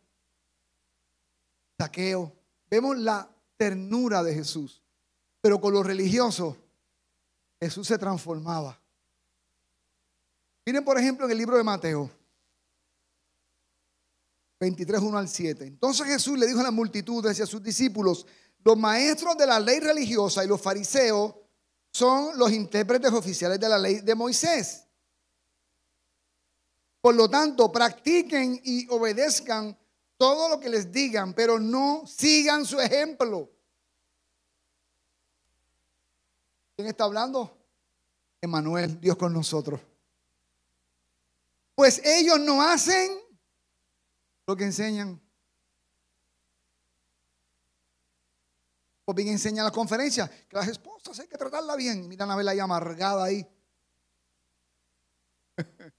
[1.78, 2.34] saqueo.
[2.70, 4.82] Vemos la ternura de Jesús.
[5.42, 6.58] Pero con los religiosos
[7.62, 8.82] Jesús se transformaba.
[10.66, 12.10] Miren, por ejemplo, en el libro de Mateo
[14.60, 15.66] 23, 1 al 7.
[15.66, 18.26] Entonces Jesús le dijo a la multitud y a sus discípulos,
[18.64, 21.36] los maestros de la ley religiosa y los fariseos
[21.92, 24.88] son los intérpretes oficiales de la ley de Moisés.
[27.00, 29.78] Por lo tanto, practiquen y obedezcan
[30.18, 33.50] todo lo que les digan, pero no sigan su ejemplo.
[36.82, 37.56] ¿Quién está hablando?
[38.42, 39.80] Emanuel, Dios con nosotros.
[41.76, 43.20] Pues ellos no hacen
[44.48, 45.22] lo que enseñan.
[49.06, 52.08] O bien enseñan la conferencia que las esposas hay que tratarla bien.
[52.08, 53.48] Miran a verla ahí amargada ahí.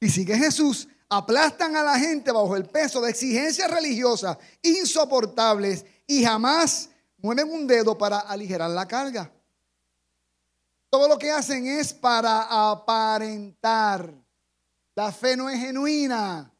[0.00, 6.22] y sigue Jesús, aplastan a la gente bajo el peso de exigencias religiosas insoportables y
[6.22, 6.89] jamás
[7.22, 9.32] mueven un dedo para aligerar la carga.
[10.88, 14.12] Todo lo que hacen es para aparentar.
[14.94, 16.52] La fe no es genuina.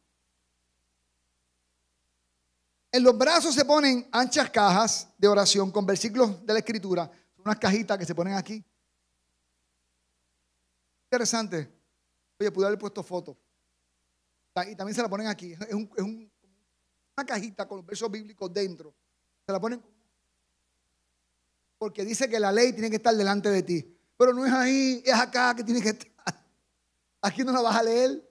[2.91, 7.11] En los brazos se ponen anchas cajas de oración con versículos de la escritura.
[7.37, 8.63] Unas cajitas que se ponen aquí.
[11.05, 11.69] Interesante.
[12.39, 13.37] Oye, pude haber puesto foto.
[14.67, 15.53] Y también se la ponen aquí.
[15.53, 18.93] Es, una cajita con los versos bíblicos dentro.
[19.45, 19.81] Se la ponen
[21.81, 25.01] porque dice que la ley tiene que estar delante de ti pero no es ahí,
[25.03, 26.07] es acá que tiene que estar.
[27.23, 28.23] Aquí no la vas a leer.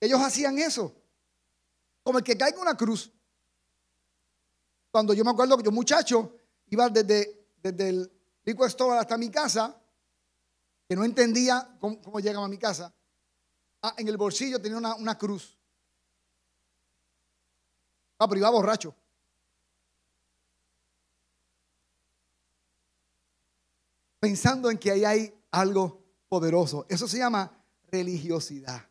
[0.00, 0.96] Ellos hacían eso.
[2.02, 3.12] Como el que cae en una cruz.
[4.90, 6.34] Cuando yo me acuerdo que yo muchacho
[6.70, 8.10] iba desde, desde el
[8.42, 9.78] Rico Store hasta mi casa,
[10.88, 12.90] que no entendía cómo, llegaba a mi casa.
[13.82, 15.58] Ah, en el bolsillo tenía una, una cruz.
[18.18, 18.94] Ah, pero iba borracho.
[24.20, 26.86] Pensando en que ahí hay algo poderoso.
[26.88, 27.50] Eso se llama
[27.90, 28.82] religiosidad.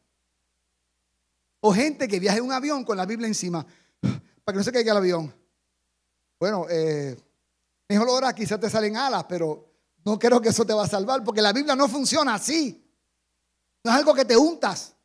[1.60, 3.66] O gente que viaja en un avión con la Biblia encima,
[4.02, 5.34] para que no se caiga el avión.
[6.40, 7.18] Bueno, eh,
[7.90, 9.68] mejor ahora quizás te salen alas, pero
[10.06, 12.84] no creo que eso te va a salvar, porque la Biblia no funciona así.
[13.84, 14.96] No es algo que te untas,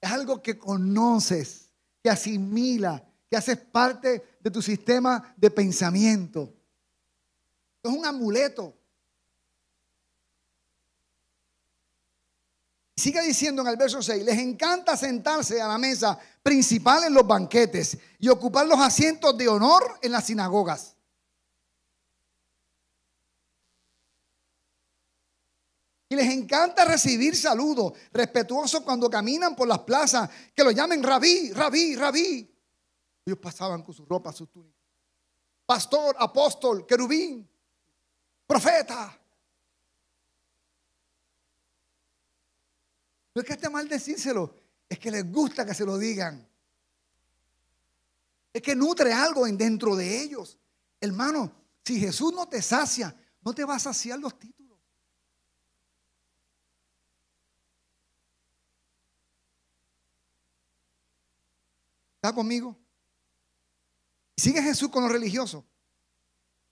[0.00, 1.70] es algo que conoces,
[2.02, 6.52] que asimila, que haces parte de tu sistema de pensamiento.
[7.82, 8.79] Es un amuleto.
[13.00, 17.26] Sigue diciendo en el verso 6, les encanta sentarse a la mesa principal en los
[17.26, 20.94] banquetes y ocupar los asientos de honor en las sinagogas.
[26.10, 31.52] Y les encanta recibir saludos respetuosos cuando caminan por las plazas, que lo llamen rabí,
[31.54, 32.54] rabí, rabí.
[33.24, 34.78] Ellos pasaban con su ropa, sus túnicas.
[35.64, 37.48] Pastor, apóstol, querubín,
[38.46, 39.19] profeta.
[43.40, 44.54] Es que esté mal decírselo,
[44.88, 46.46] es que les gusta que se lo digan.
[48.52, 50.58] Es que nutre algo en dentro de ellos.
[51.00, 51.52] Hermano,
[51.84, 54.78] si Jesús no te sacia, no te va a saciar los títulos.
[62.16, 62.76] ¿Está conmigo?
[64.36, 65.64] Sigue Jesús con los religiosos.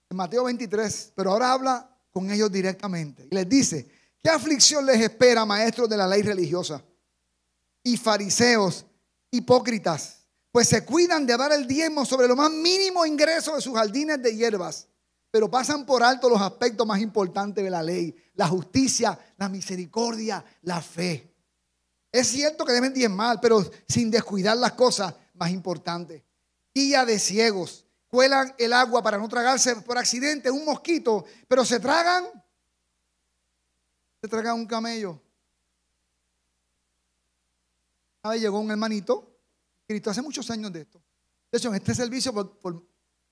[0.09, 3.27] En Mateo 23, pero ahora habla con ellos directamente.
[3.31, 6.83] Y les dice, ¿Qué aflicción les espera, maestros de la ley religiosa
[7.83, 8.85] y fariseos
[9.31, 10.25] hipócritas?
[10.51, 14.21] Pues se cuidan de dar el diezmo sobre lo más mínimo ingreso de sus jardines
[14.21, 14.87] de hierbas,
[15.31, 20.43] pero pasan por alto los aspectos más importantes de la ley, la justicia, la misericordia,
[20.63, 21.33] la fe.
[22.11, 26.23] Es cierto que deben diezmar, pero sin descuidar las cosas más importantes.
[26.73, 31.79] Guía de ciegos, cuelan el agua para no tragarse por accidente un mosquito, pero se
[31.79, 32.25] tragan
[34.21, 35.21] se traga un camello.
[38.23, 39.39] Una llegó un hermanito,
[39.87, 41.01] Cristo hace muchos años de esto.
[41.51, 42.33] De hecho, en este servicio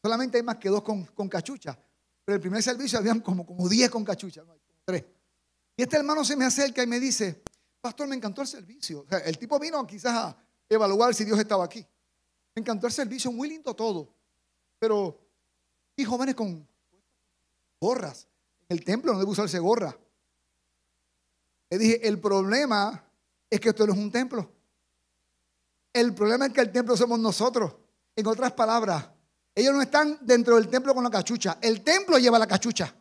[0.01, 1.77] solamente hay más que dos con, cachucha.
[2.23, 5.05] Pero el primer servicio habían como, como diez con cachucha, no, tres.
[5.75, 7.43] Y este hermano se me acerca y me dice,
[7.81, 9.05] pastor, me encantó el servicio.
[9.23, 11.85] el tipo vino quizás a evaluar si Dios estaba aquí.
[12.55, 14.15] Me encantó el servicio, muy lindo todo.
[14.79, 15.19] Pero,
[15.95, 16.67] y jóvenes con
[17.79, 18.27] gorras.
[18.67, 19.95] En el templo no debe usarse gorra.
[21.69, 23.03] Le dije, el problema
[23.49, 24.49] es que esto no es un templo.
[25.93, 27.73] El problema es que el templo somos nosotros.
[28.15, 29.09] En otras palabras,
[29.53, 31.57] ellos no están dentro del templo con la cachucha.
[31.61, 32.93] El templo lleva la cachucha.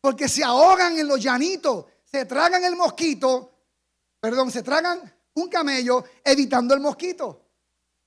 [0.00, 3.52] Porque se ahogan en los llanitos, se tragan el mosquito,
[4.20, 5.00] perdón, se tragan
[5.34, 7.46] un camello evitando el mosquito.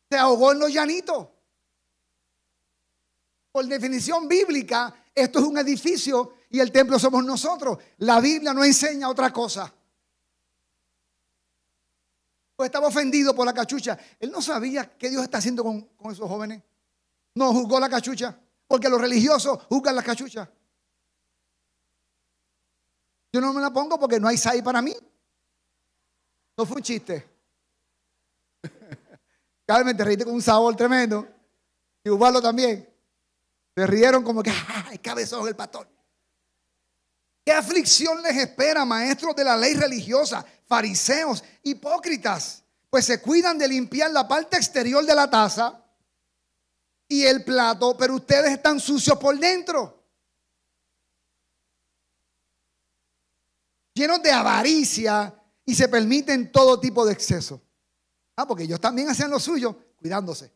[0.09, 1.27] Se ahogó en los llanitos.
[3.51, 7.77] Por definición bíblica, esto es un edificio y el templo somos nosotros.
[7.97, 9.73] La Biblia no enseña otra cosa.
[12.55, 13.99] Pues estaba ofendido por la cachucha.
[14.17, 16.63] Él no sabía qué Dios está haciendo con, esos jóvenes.
[17.33, 18.39] No juzgó la cachucha.
[18.67, 20.49] Porque los religiosos juzgan la cachucha.
[23.33, 24.95] Yo no me la pongo porque no hay SAI para mí.
[26.57, 27.27] No fue un chiste.
[29.67, 31.27] Carmen, te reíste con un sabor tremendo.
[32.01, 32.89] Y Ubaldo también.
[33.75, 34.53] Se rieron como que,
[34.85, 35.94] ¡ay, cabezón el pastor!
[37.45, 42.63] ¿Qué aflicción les espera, maestros de la ley religiosa, fariseos, hipócritas?
[42.89, 45.85] Pues se cuidan de limpiar la parte exterior de la taza
[47.07, 50.03] y el plato, pero ustedes están sucios por dentro.
[53.93, 57.61] Llenos de avaricia y se permiten todo tipo de exceso.
[58.35, 60.51] Ah, porque ellos también hacían lo suyo, cuidándose.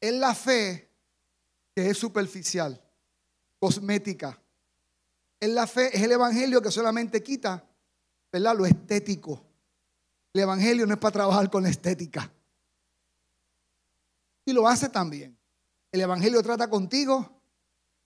[0.00, 0.92] Es la fe
[1.74, 2.83] que es superficial,
[3.64, 4.38] cosmética.
[5.40, 7.66] Es la fe, es el evangelio que solamente quita,
[8.30, 8.54] ¿verdad?
[8.54, 9.42] Lo estético.
[10.34, 12.30] El evangelio no es para trabajar con la estética.
[14.44, 15.34] Y lo hace también.
[15.90, 17.40] El evangelio trata contigo,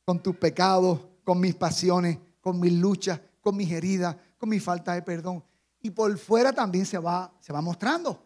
[0.05, 4.93] con tus pecados, con mis pasiones, con mis luchas, con mis heridas, con mi falta
[4.93, 5.43] de perdón.
[5.83, 8.25] Y por fuera también se va, se va mostrando.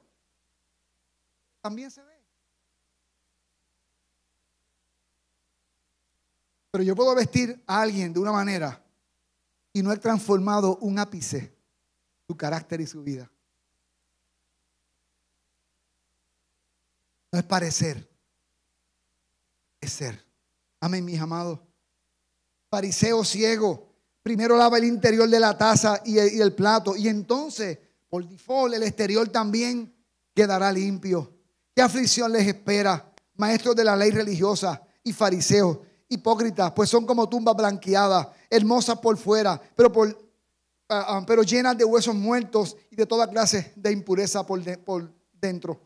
[1.62, 2.11] También se ve.
[6.72, 8.82] Pero yo puedo vestir a alguien de una manera
[9.74, 11.54] y no he transformado un ápice
[12.26, 13.30] su carácter y su vida.
[17.30, 18.08] No es parecer,
[19.82, 20.24] es ser.
[20.80, 21.60] Amén, mis amados.
[22.70, 27.08] Fariseo ciego, primero lava el interior de la taza y el, y el plato, y
[27.08, 29.94] entonces, por default, el exterior también
[30.34, 31.36] quedará limpio.
[31.74, 35.78] ¿Qué aflicción les espera, maestros de la ley religiosa y fariseos?
[36.12, 40.08] Hipócritas, pues son como tumbas blanqueadas, hermosas por fuera, pero, por,
[40.88, 45.12] ah, ah, pero llenas de huesos muertos y de toda clase de impureza por, por
[45.32, 45.80] dentro.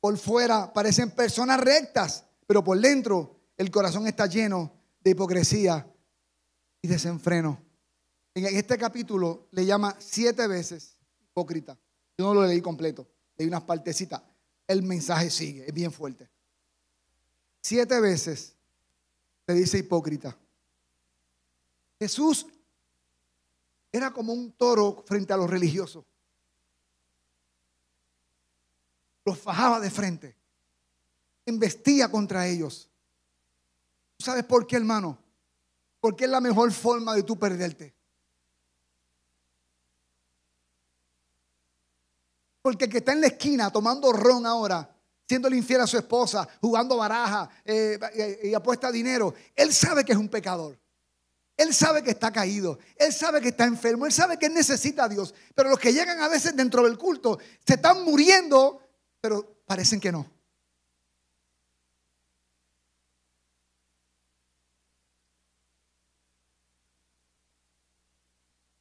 [0.00, 5.86] Por fuera parecen personas rectas, pero por dentro el corazón está lleno de hipocresía
[6.82, 7.60] y desenfreno.
[8.34, 11.78] En este capítulo le llama siete veces hipócrita.
[12.18, 14.22] Yo no lo leí completo, leí unas partecitas.
[14.66, 16.28] El mensaje sigue, es bien fuerte.
[17.68, 18.54] Siete veces
[19.44, 20.38] le dice hipócrita.
[21.98, 22.46] Jesús
[23.90, 26.04] era como un toro frente a los religiosos.
[29.24, 30.36] Los fajaba de frente.
[31.44, 32.88] Embestía contra ellos.
[34.20, 35.18] ¿Sabes por qué, hermano?
[35.98, 37.92] Porque es la mejor forma de tú perderte.
[42.62, 44.95] Porque el que está en la esquina tomando ron ahora
[45.26, 50.18] siendo infiel a su esposa, jugando baraja eh, y apuesta dinero, él sabe que es
[50.18, 50.78] un pecador.
[51.56, 55.08] Él sabe que está caído, él sabe que está enfermo, él sabe que necesita a
[55.08, 55.34] Dios.
[55.54, 58.82] Pero los que llegan a veces dentro del culto se están muriendo,
[59.20, 60.30] pero parecen que no.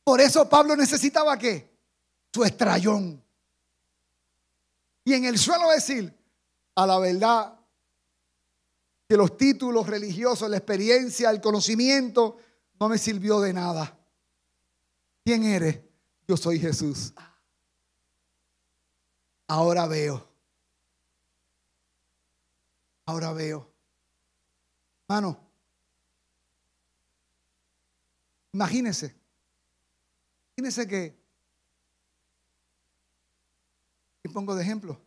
[0.03, 1.67] Por eso Pablo necesitaba qué?
[2.31, 3.23] Su estrellón.
[5.05, 6.13] Y en el suelo decir,
[6.75, 7.57] a la verdad
[9.07, 12.37] que los títulos religiosos, la experiencia, el conocimiento,
[12.79, 13.97] no me sirvió de nada.
[15.23, 15.79] ¿Quién eres?
[16.27, 17.13] Yo soy Jesús.
[19.47, 20.27] Ahora veo.
[23.05, 23.71] Ahora veo.
[25.07, 25.39] Hermano,
[28.53, 29.15] imagínese.
[30.57, 31.15] Imagínese que,
[34.23, 34.99] y pongo de ejemplo,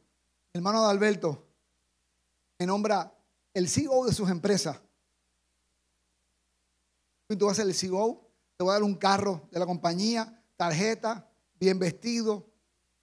[0.52, 1.47] hermano de Alberto
[2.58, 3.14] me nombra
[3.54, 4.80] el CEO de sus empresas.
[7.28, 8.20] Tú vas a ser el CEO,
[8.56, 11.30] te voy a dar un carro de la compañía, tarjeta,
[11.60, 12.46] bien vestido,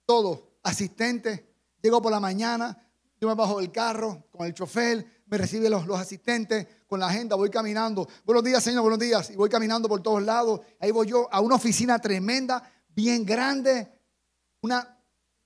[0.05, 1.47] todo, asistente.
[1.81, 2.77] Llego por la mañana,
[3.21, 7.07] yo me bajo del carro con el chofer, me reciben los, los asistentes, con la
[7.07, 8.07] agenda, voy caminando.
[8.25, 9.29] Buenos días, señor, buenos días.
[9.29, 10.61] Y voy caminando por todos lados.
[10.79, 13.91] Ahí voy yo a una oficina tremenda, bien grande,
[14.61, 14.99] una,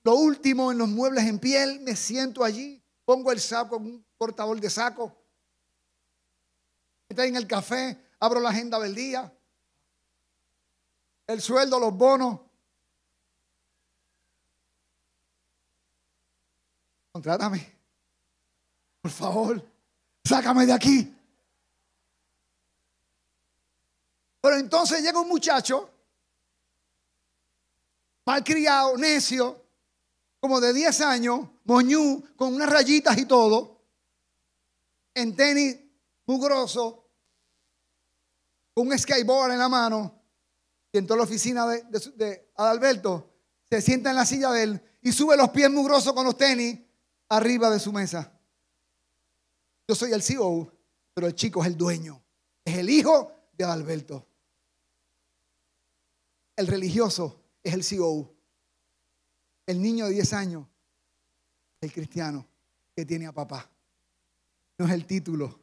[0.04, 2.79] lo último en los muebles en piel, me siento allí
[3.10, 5.12] pongo el saco en un portador de saco.
[7.10, 9.36] Estoy en el café, abro la agenda del día.
[11.26, 12.40] El sueldo, los bonos.
[17.12, 17.76] Contrátame.
[19.02, 19.66] Por favor.
[20.24, 21.18] sácame de aquí.
[24.40, 25.90] Pero entonces llega un muchacho,
[28.24, 29.66] malcriado, necio,
[30.40, 33.82] como de 10 años, moñú, con unas rayitas y todo,
[35.14, 35.78] en tenis
[36.26, 37.10] mugroso,
[38.74, 40.22] con un skateboard en la mano,
[40.92, 43.30] y entró a la oficina de, Adalberto,
[43.70, 46.80] se sienta en la silla de él y sube los pies mugrosos con los tenis
[47.28, 48.32] arriba de su mesa.
[49.88, 50.72] Yo soy el CEO,
[51.14, 52.22] pero el chico es el dueño,
[52.64, 54.26] es el hijo de Adalberto.
[56.56, 58.39] El religioso es el CEO.
[59.70, 60.66] El niño de 10 años,
[61.80, 62.44] el cristiano
[62.96, 63.70] que tiene a papá.
[64.80, 65.60] No es el título,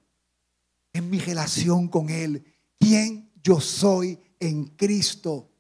[0.93, 2.45] es mi relación con Él.
[2.79, 5.51] ¿Quién yo soy en Cristo?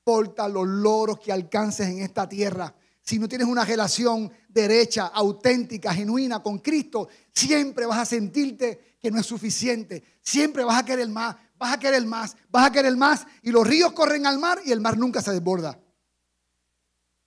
[0.00, 2.74] Importa los logros que alcances en esta tierra.
[3.00, 9.10] Si no tienes una relación derecha, auténtica, genuina con Cristo, siempre vas a sentirte que
[9.10, 10.04] no es suficiente.
[10.20, 13.26] Siempre vas a querer más vas a querer más, vas a querer más.
[13.42, 15.78] Y los ríos corren al mar y el mar nunca se desborda.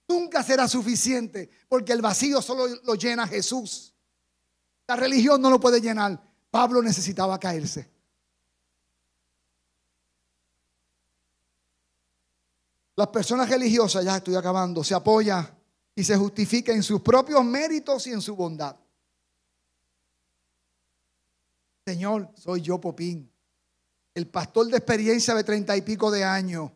[0.08, 3.94] Nunca será suficiente porque el vacío solo lo llena Jesús.
[4.88, 6.20] La religión no lo puede llenar.
[6.50, 7.90] Pablo necesitaba caerse.
[12.96, 15.48] Las personas religiosas, ya estoy acabando, se apoyan
[15.96, 18.76] y se justifican en sus propios méritos y en su bondad.
[21.86, 23.33] Señor, soy yo, Popín
[24.16, 26.72] el pastor de experiencia de treinta y pico de años,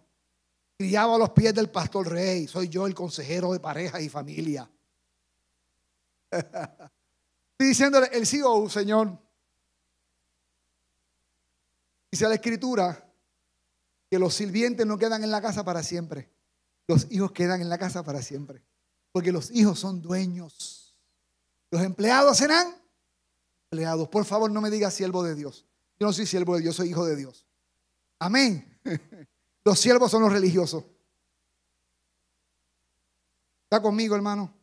[0.77, 2.47] criaba a los pies del pastor rey.
[2.47, 4.69] Soy yo el consejero de pareja y familia.
[6.31, 9.17] Estoy diciéndole, el CEO, Señor.
[12.11, 13.03] Dice la escritura
[14.09, 16.29] que los sirvientes no quedan en la casa para siempre.
[16.87, 18.63] Los hijos quedan en la casa para siempre.
[19.11, 20.95] Porque los hijos son dueños.
[21.69, 22.75] Los empleados serán
[23.69, 24.07] empleados.
[24.07, 25.65] Por favor, no me diga siervo de Dios.
[25.99, 27.45] Yo no soy siervo de Dios, soy hijo de Dios.
[28.19, 28.79] Amén.
[29.63, 30.85] Los siervos son los religiosos.
[33.63, 34.53] ¿Está conmigo, hermano?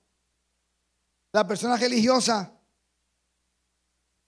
[1.32, 2.58] La persona religiosa,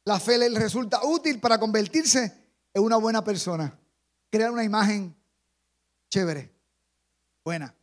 [0.04, 3.78] la fe le resulta útil para convertirse en una buena persona.
[4.28, 5.16] Crear una imagen
[6.10, 6.52] chévere,
[7.42, 7.74] buena.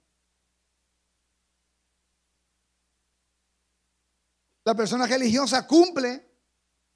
[4.65, 6.29] La persona religiosa cumple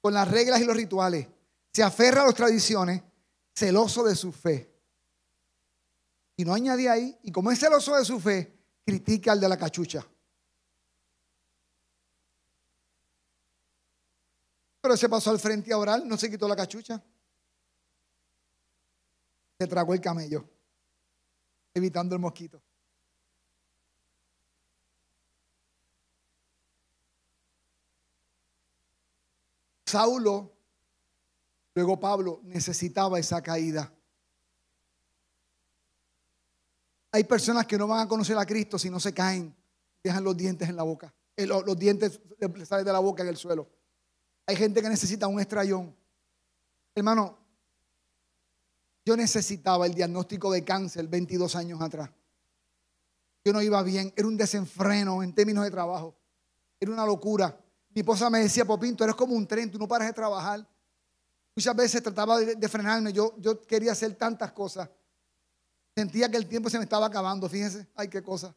[0.00, 1.26] con las reglas y los rituales
[1.78, 3.00] se aferra a las tradiciones,
[3.54, 4.68] celoso de su fe.
[6.36, 8.52] Y no añade ahí, y como es celoso de su fe,
[8.84, 10.04] critica al de la cachucha.
[14.80, 17.00] Pero se pasó al frente a orar, no se quitó la cachucha.
[19.56, 20.50] Se tragó el camello,
[21.74, 22.60] evitando el mosquito.
[29.86, 30.57] Saulo
[31.78, 33.94] Luego Pablo necesitaba esa caída.
[37.12, 39.54] Hay personas que no van a conocer a Cristo si no se caen,
[40.02, 41.14] dejan los dientes en la boca.
[41.36, 42.20] Eh, los, dientes
[42.64, 43.70] salen de la boca en el suelo.
[44.46, 45.94] Hay gente que necesita un estrellón.
[46.96, 47.38] Hermano,
[49.04, 52.10] yo necesitaba el diagnóstico de cáncer 22 años atrás.
[53.44, 56.16] Yo no iba bien, era un desenfreno en términos de trabajo.
[56.80, 57.56] Era una locura.
[57.90, 60.66] Mi esposa me decía, Popín, tú eres como un tren, tú no paras de trabajar.
[61.58, 64.88] Muchas veces trataba de, frenarme, yo, yo quería hacer tantas cosas.
[65.92, 68.54] Sentía que el tiempo se me estaba acabando, fíjense, ay, qué cosa.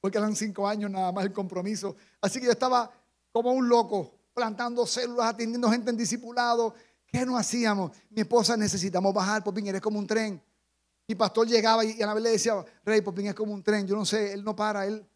[0.00, 1.94] Porque eran cinco años nada más el compromiso.
[2.22, 2.90] Así que yo estaba
[3.32, 6.74] como un loco, plantando células, atendiendo gente en discipulado.
[7.06, 7.92] ¿Qué no hacíamos?
[8.08, 10.42] Mi esposa necesitamos bajar, Popín, eres como un tren.
[11.06, 13.86] Mi pastor llegaba y a la vez le decía, Rey, Popín es como un tren.
[13.86, 15.06] Yo no sé, él no para, él.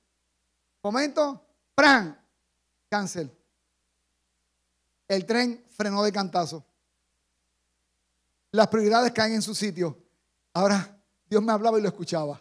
[0.82, 1.42] Momento,
[1.74, 2.22] ¡pran!
[2.90, 3.38] Cáncer.
[5.09, 6.64] El tren frenó de cantazo.
[8.52, 9.96] Las prioridades caen en su sitio.
[10.52, 12.40] Ahora Dios me hablaba y lo escuchaba.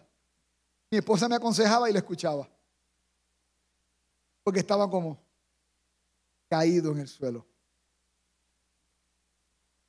[0.92, 2.48] Mi esposa me aconsejaba y lo escuchaba.
[4.44, 5.18] Porque estaba como
[6.50, 7.46] caído en el suelo.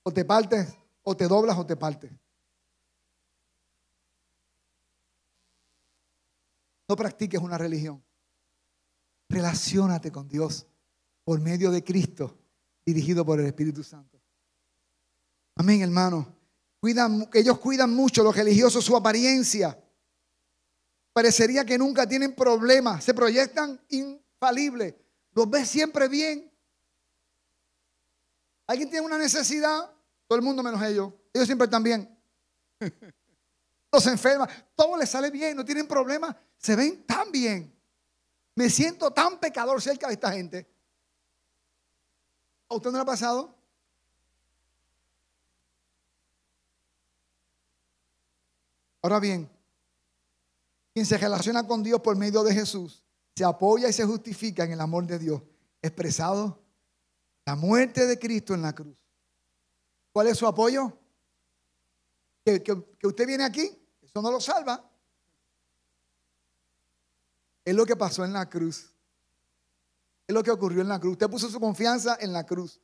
[0.04, 2.12] O te partes, o te doblas, o te partes.
[6.88, 8.02] No practiques una religión.
[9.28, 10.66] Relaciónate con Dios
[11.24, 12.34] por medio de Cristo
[12.92, 14.20] dirigido por el Espíritu Santo.
[15.56, 16.34] Amén, hermano.
[16.80, 19.78] Cuidan, ellos cuidan mucho, los religiosos, su apariencia.
[21.12, 24.94] Parecería que nunca tienen problemas, se proyectan infalibles,
[25.32, 26.50] los ves siempre bien.
[28.66, 29.90] ¿Alguien tiene una necesidad?
[30.26, 31.12] Todo el mundo menos ellos.
[31.32, 32.18] Ellos siempre están bien.
[33.90, 37.74] No se enferman, todo les sale bien, no tienen problemas, se ven tan bien.
[38.54, 40.68] Me siento tan pecador cerca de esta gente.
[42.68, 43.54] ¿A usted no le ha pasado?
[49.00, 49.48] Ahora bien,
[50.92, 53.04] quien se relaciona con Dios por medio de Jesús,
[53.34, 55.42] se apoya y se justifica en el amor de Dios,
[55.80, 56.60] expresado
[57.46, 59.02] la muerte de Cristo en la cruz.
[60.12, 60.98] ¿Cuál es su apoyo?
[62.44, 63.70] Que, que usted viene aquí,
[64.02, 64.84] eso no lo salva.
[67.64, 68.92] Es lo que pasó en la cruz.
[70.28, 71.12] Es lo que ocurrió en la cruz.
[71.12, 72.78] Usted puso su confianza en la cruz.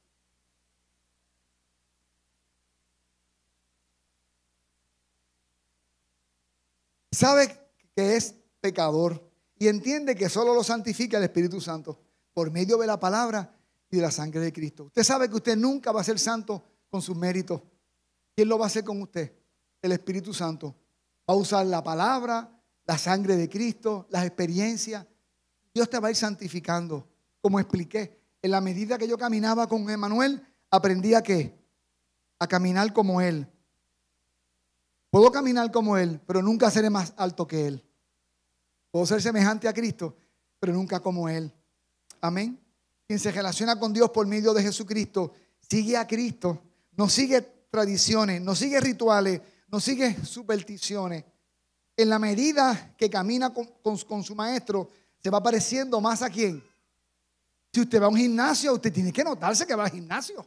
[7.12, 12.00] Sabe que es pecador y entiende que solo lo santifica el Espíritu Santo
[12.32, 13.54] por medio de la palabra
[13.90, 14.84] y de la sangre de Cristo.
[14.84, 17.60] Usted sabe que usted nunca va a ser santo con sus méritos.
[18.34, 19.32] ¿Quién lo va a hacer con usted?
[19.82, 20.74] El Espíritu Santo.
[21.28, 22.50] Va a usar la palabra,
[22.86, 25.06] la sangre de Cristo, las experiencias.
[25.74, 27.06] Dios te va a ir santificando,
[27.44, 28.18] como expliqué.
[28.40, 31.22] En la medida que yo caminaba con Emanuel, aprendí a?
[32.38, 33.46] A caminar como Él.
[35.10, 37.84] Puedo caminar como Él, pero nunca seré más alto que Él.
[38.90, 40.16] Puedo ser semejante a Cristo,
[40.58, 41.52] pero nunca como Él.
[42.22, 42.58] Amén.
[43.06, 48.40] Quien se relaciona con Dios por medio de Jesucristo, sigue a Cristo, no sigue tradiciones,
[48.40, 51.24] no sigue rituales, no sigue supersticiones
[51.94, 54.90] en la medida que camina con, su maestro,
[55.22, 56.64] se va pareciendo más a quién.
[57.74, 60.46] Si usted va a un gimnasio, usted tiene que notarse que va al gimnasio.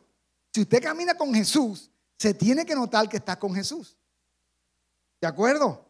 [0.53, 3.97] Si usted camina con Jesús, se tiene que notar que está con Jesús.
[5.19, 5.85] ¿De acuerdo?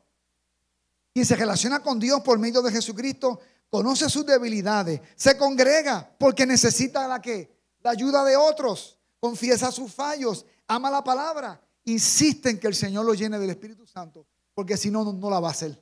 [1.13, 6.47] Quien se relaciona con Dios por medio de Jesucristo, conoce sus debilidades, se congrega porque
[6.47, 7.55] necesita la que?
[7.83, 13.05] La ayuda de otros, confiesa sus fallos, ama la palabra, insiste en que el Señor
[13.05, 14.25] lo llene del Espíritu Santo
[14.57, 15.79] porque si no, no la va a hacer.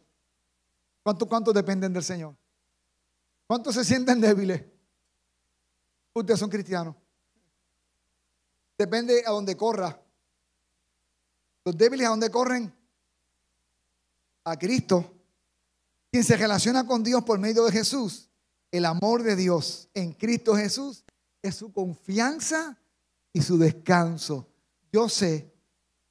[1.02, 2.36] ¿Cuántos cuánto dependen del Señor?
[3.48, 4.75] ¿Cuántos se sienten débiles?
[6.16, 6.96] Ustedes son cristianos.
[8.78, 10.02] Depende a dónde corra.
[11.66, 12.74] Los débiles a dónde corren?
[14.46, 15.14] A Cristo.
[16.10, 18.30] Quien se relaciona con Dios por medio de Jesús,
[18.72, 21.04] el amor de Dios en Cristo Jesús
[21.42, 22.78] es su confianza
[23.34, 24.48] y su descanso.
[24.94, 25.54] Yo sé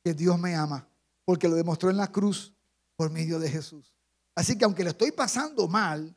[0.02, 0.86] que Dios me ama
[1.24, 2.54] porque lo demostró en la cruz
[2.94, 3.94] por medio de Jesús.
[4.34, 6.14] Así que aunque le estoy pasando mal,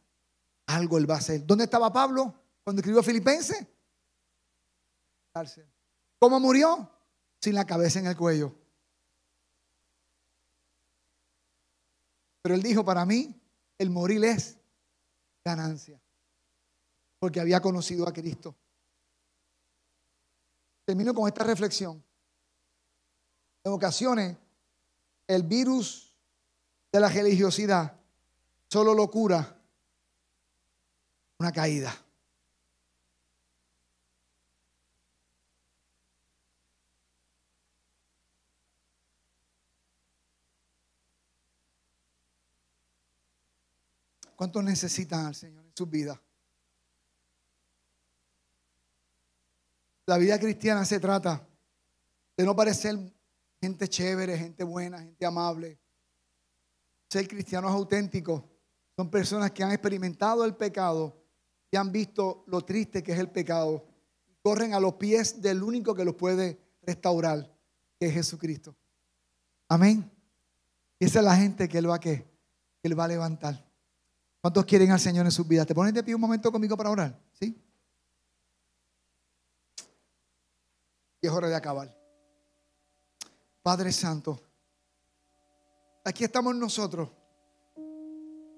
[0.65, 1.45] algo él va a hacer.
[1.45, 2.33] ¿Dónde estaba Pablo
[2.65, 3.65] cuando escribió Filipenses?
[6.19, 6.89] ¿Cómo murió?
[7.41, 8.53] Sin la cabeza en el cuello.
[12.41, 13.39] Pero él dijo, para mí,
[13.77, 14.57] el morir es
[15.43, 16.01] ganancia.
[17.19, 18.55] Porque había conocido a Cristo.
[20.85, 22.03] Termino con esta reflexión.
[23.63, 24.37] En ocasiones,
[25.27, 26.13] el virus
[26.91, 27.93] de la religiosidad
[28.69, 29.57] solo lo cura
[31.39, 31.93] una caída.
[44.37, 46.19] ¿Cuántos necesitan al Señor en sus vidas?
[50.05, 51.45] La vida cristiana se trata
[52.37, 52.97] de no parecer
[53.59, 55.79] gente chévere, gente buena, gente amable,
[57.09, 58.43] ser cristianos auténticos
[58.95, 61.19] son personas que han experimentado el pecado
[61.71, 63.85] y han visto lo triste que es el pecado.
[64.43, 67.51] Corren a los pies del único que los puede restaurar,
[67.99, 68.75] que es Jesucristo.
[69.67, 70.09] Amén.
[70.99, 72.23] Y esa es la gente que él va a, que
[72.83, 73.66] él va a levantar.
[74.47, 75.67] ¿Cuántos quieren al Señor en sus vidas?
[75.67, 77.19] ¿Te pones de pie un momento conmigo para orar?
[77.33, 77.61] ¿Sí?
[81.19, 81.93] Y es hora de acabar.
[83.61, 84.39] Padre Santo.
[86.05, 87.09] Aquí estamos nosotros.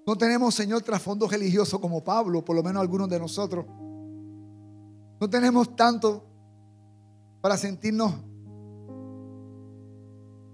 [0.06, 3.66] No tenemos, Señor, trasfondo religioso como Pablo, por lo menos algunos de nosotros.
[3.66, 6.24] No tenemos tanto
[7.40, 8.14] para sentirnos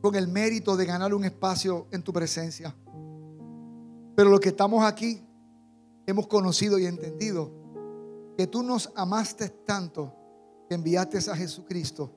[0.00, 2.74] con el mérito de ganar un espacio en tu presencia.
[4.16, 5.25] Pero los que estamos aquí
[6.06, 7.52] hemos conocido y entendido
[8.36, 10.12] que tú nos amaste tanto
[10.68, 12.12] que enviaste a Jesucristo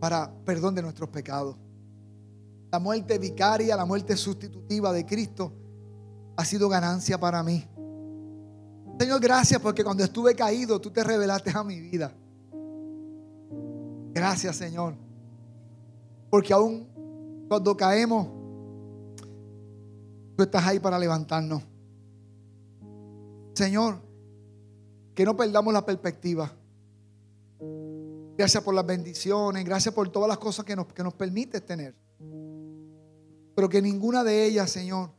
[0.00, 1.56] para perdón de nuestros pecados
[2.74, 5.52] la muerte vicaria, la muerte sustitutiva de Cristo
[6.36, 7.64] ha sido ganancia para mí.
[8.98, 12.12] Señor, gracias porque cuando estuve caído tú te revelaste a mi vida.
[14.12, 14.96] Gracias, Señor.
[16.28, 16.88] Porque aún
[17.46, 18.26] cuando caemos,
[20.36, 21.62] tú estás ahí para levantarnos.
[23.54, 24.00] Señor,
[25.14, 26.52] que no perdamos la perspectiva.
[28.36, 31.94] Gracias por las bendiciones, gracias por todas las cosas que nos, que nos permites tener.
[33.54, 35.10] Pero que ninguna de ellas, Señor,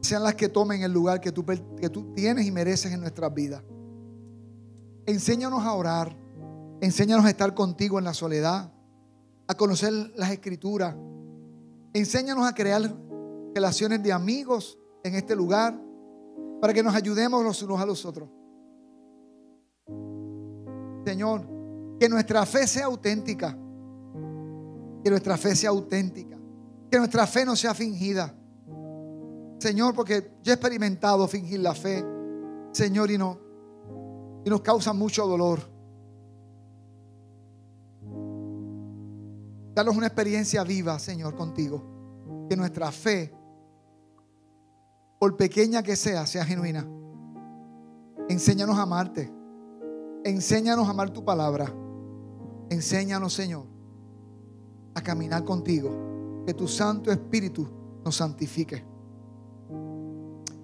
[0.00, 3.32] sean las que tomen el lugar que tú, que tú tienes y mereces en nuestras
[3.32, 3.62] vidas.
[5.06, 6.16] Enséñanos a orar.
[6.80, 8.72] Enséñanos a estar contigo en la soledad,
[9.48, 10.94] a conocer las escrituras.
[11.92, 12.94] Enséñanos a crear
[13.54, 15.78] relaciones de amigos en este lugar
[16.60, 18.28] para que nos ayudemos los unos a los otros.
[21.04, 21.46] Señor,
[21.98, 23.56] que nuestra fe sea auténtica.
[25.02, 26.36] Que nuestra fe sea auténtica.
[26.90, 28.34] Que nuestra fe no sea fingida.
[29.58, 32.04] Señor, porque yo he experimentado fingir la fe,
[32.72, 33.38] Señor, y, no,
[34.44, 35.60] y nos causa mucho dolor.
[39.74, 42.46] Danos una experiencia viva, Señor, contigo.
[42.48, 43.32] Que nuestra fe,
[45.18, 46.86] por pequeña que sea, sea genuina.
[48.28, 49.32] Enséñanos a amarte.
[50.24, 51.72] Enséñanos a amar tu palabra.
[52.70, 53.64] Enséñanos, Señor,
[54.94, 56.44] a caminar contigo.
[56.46, 57.68] Que tu Santo Espíritu
[58.04, 58.84] nos santifique.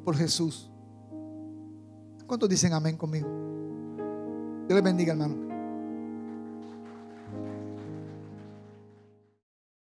[0.04, 0.70] Por Jesús.
[2.26, 3.28] ¿Cuántos dicen amén conmigo?
[4.66, 5.43] Dios les bendiga, hermano.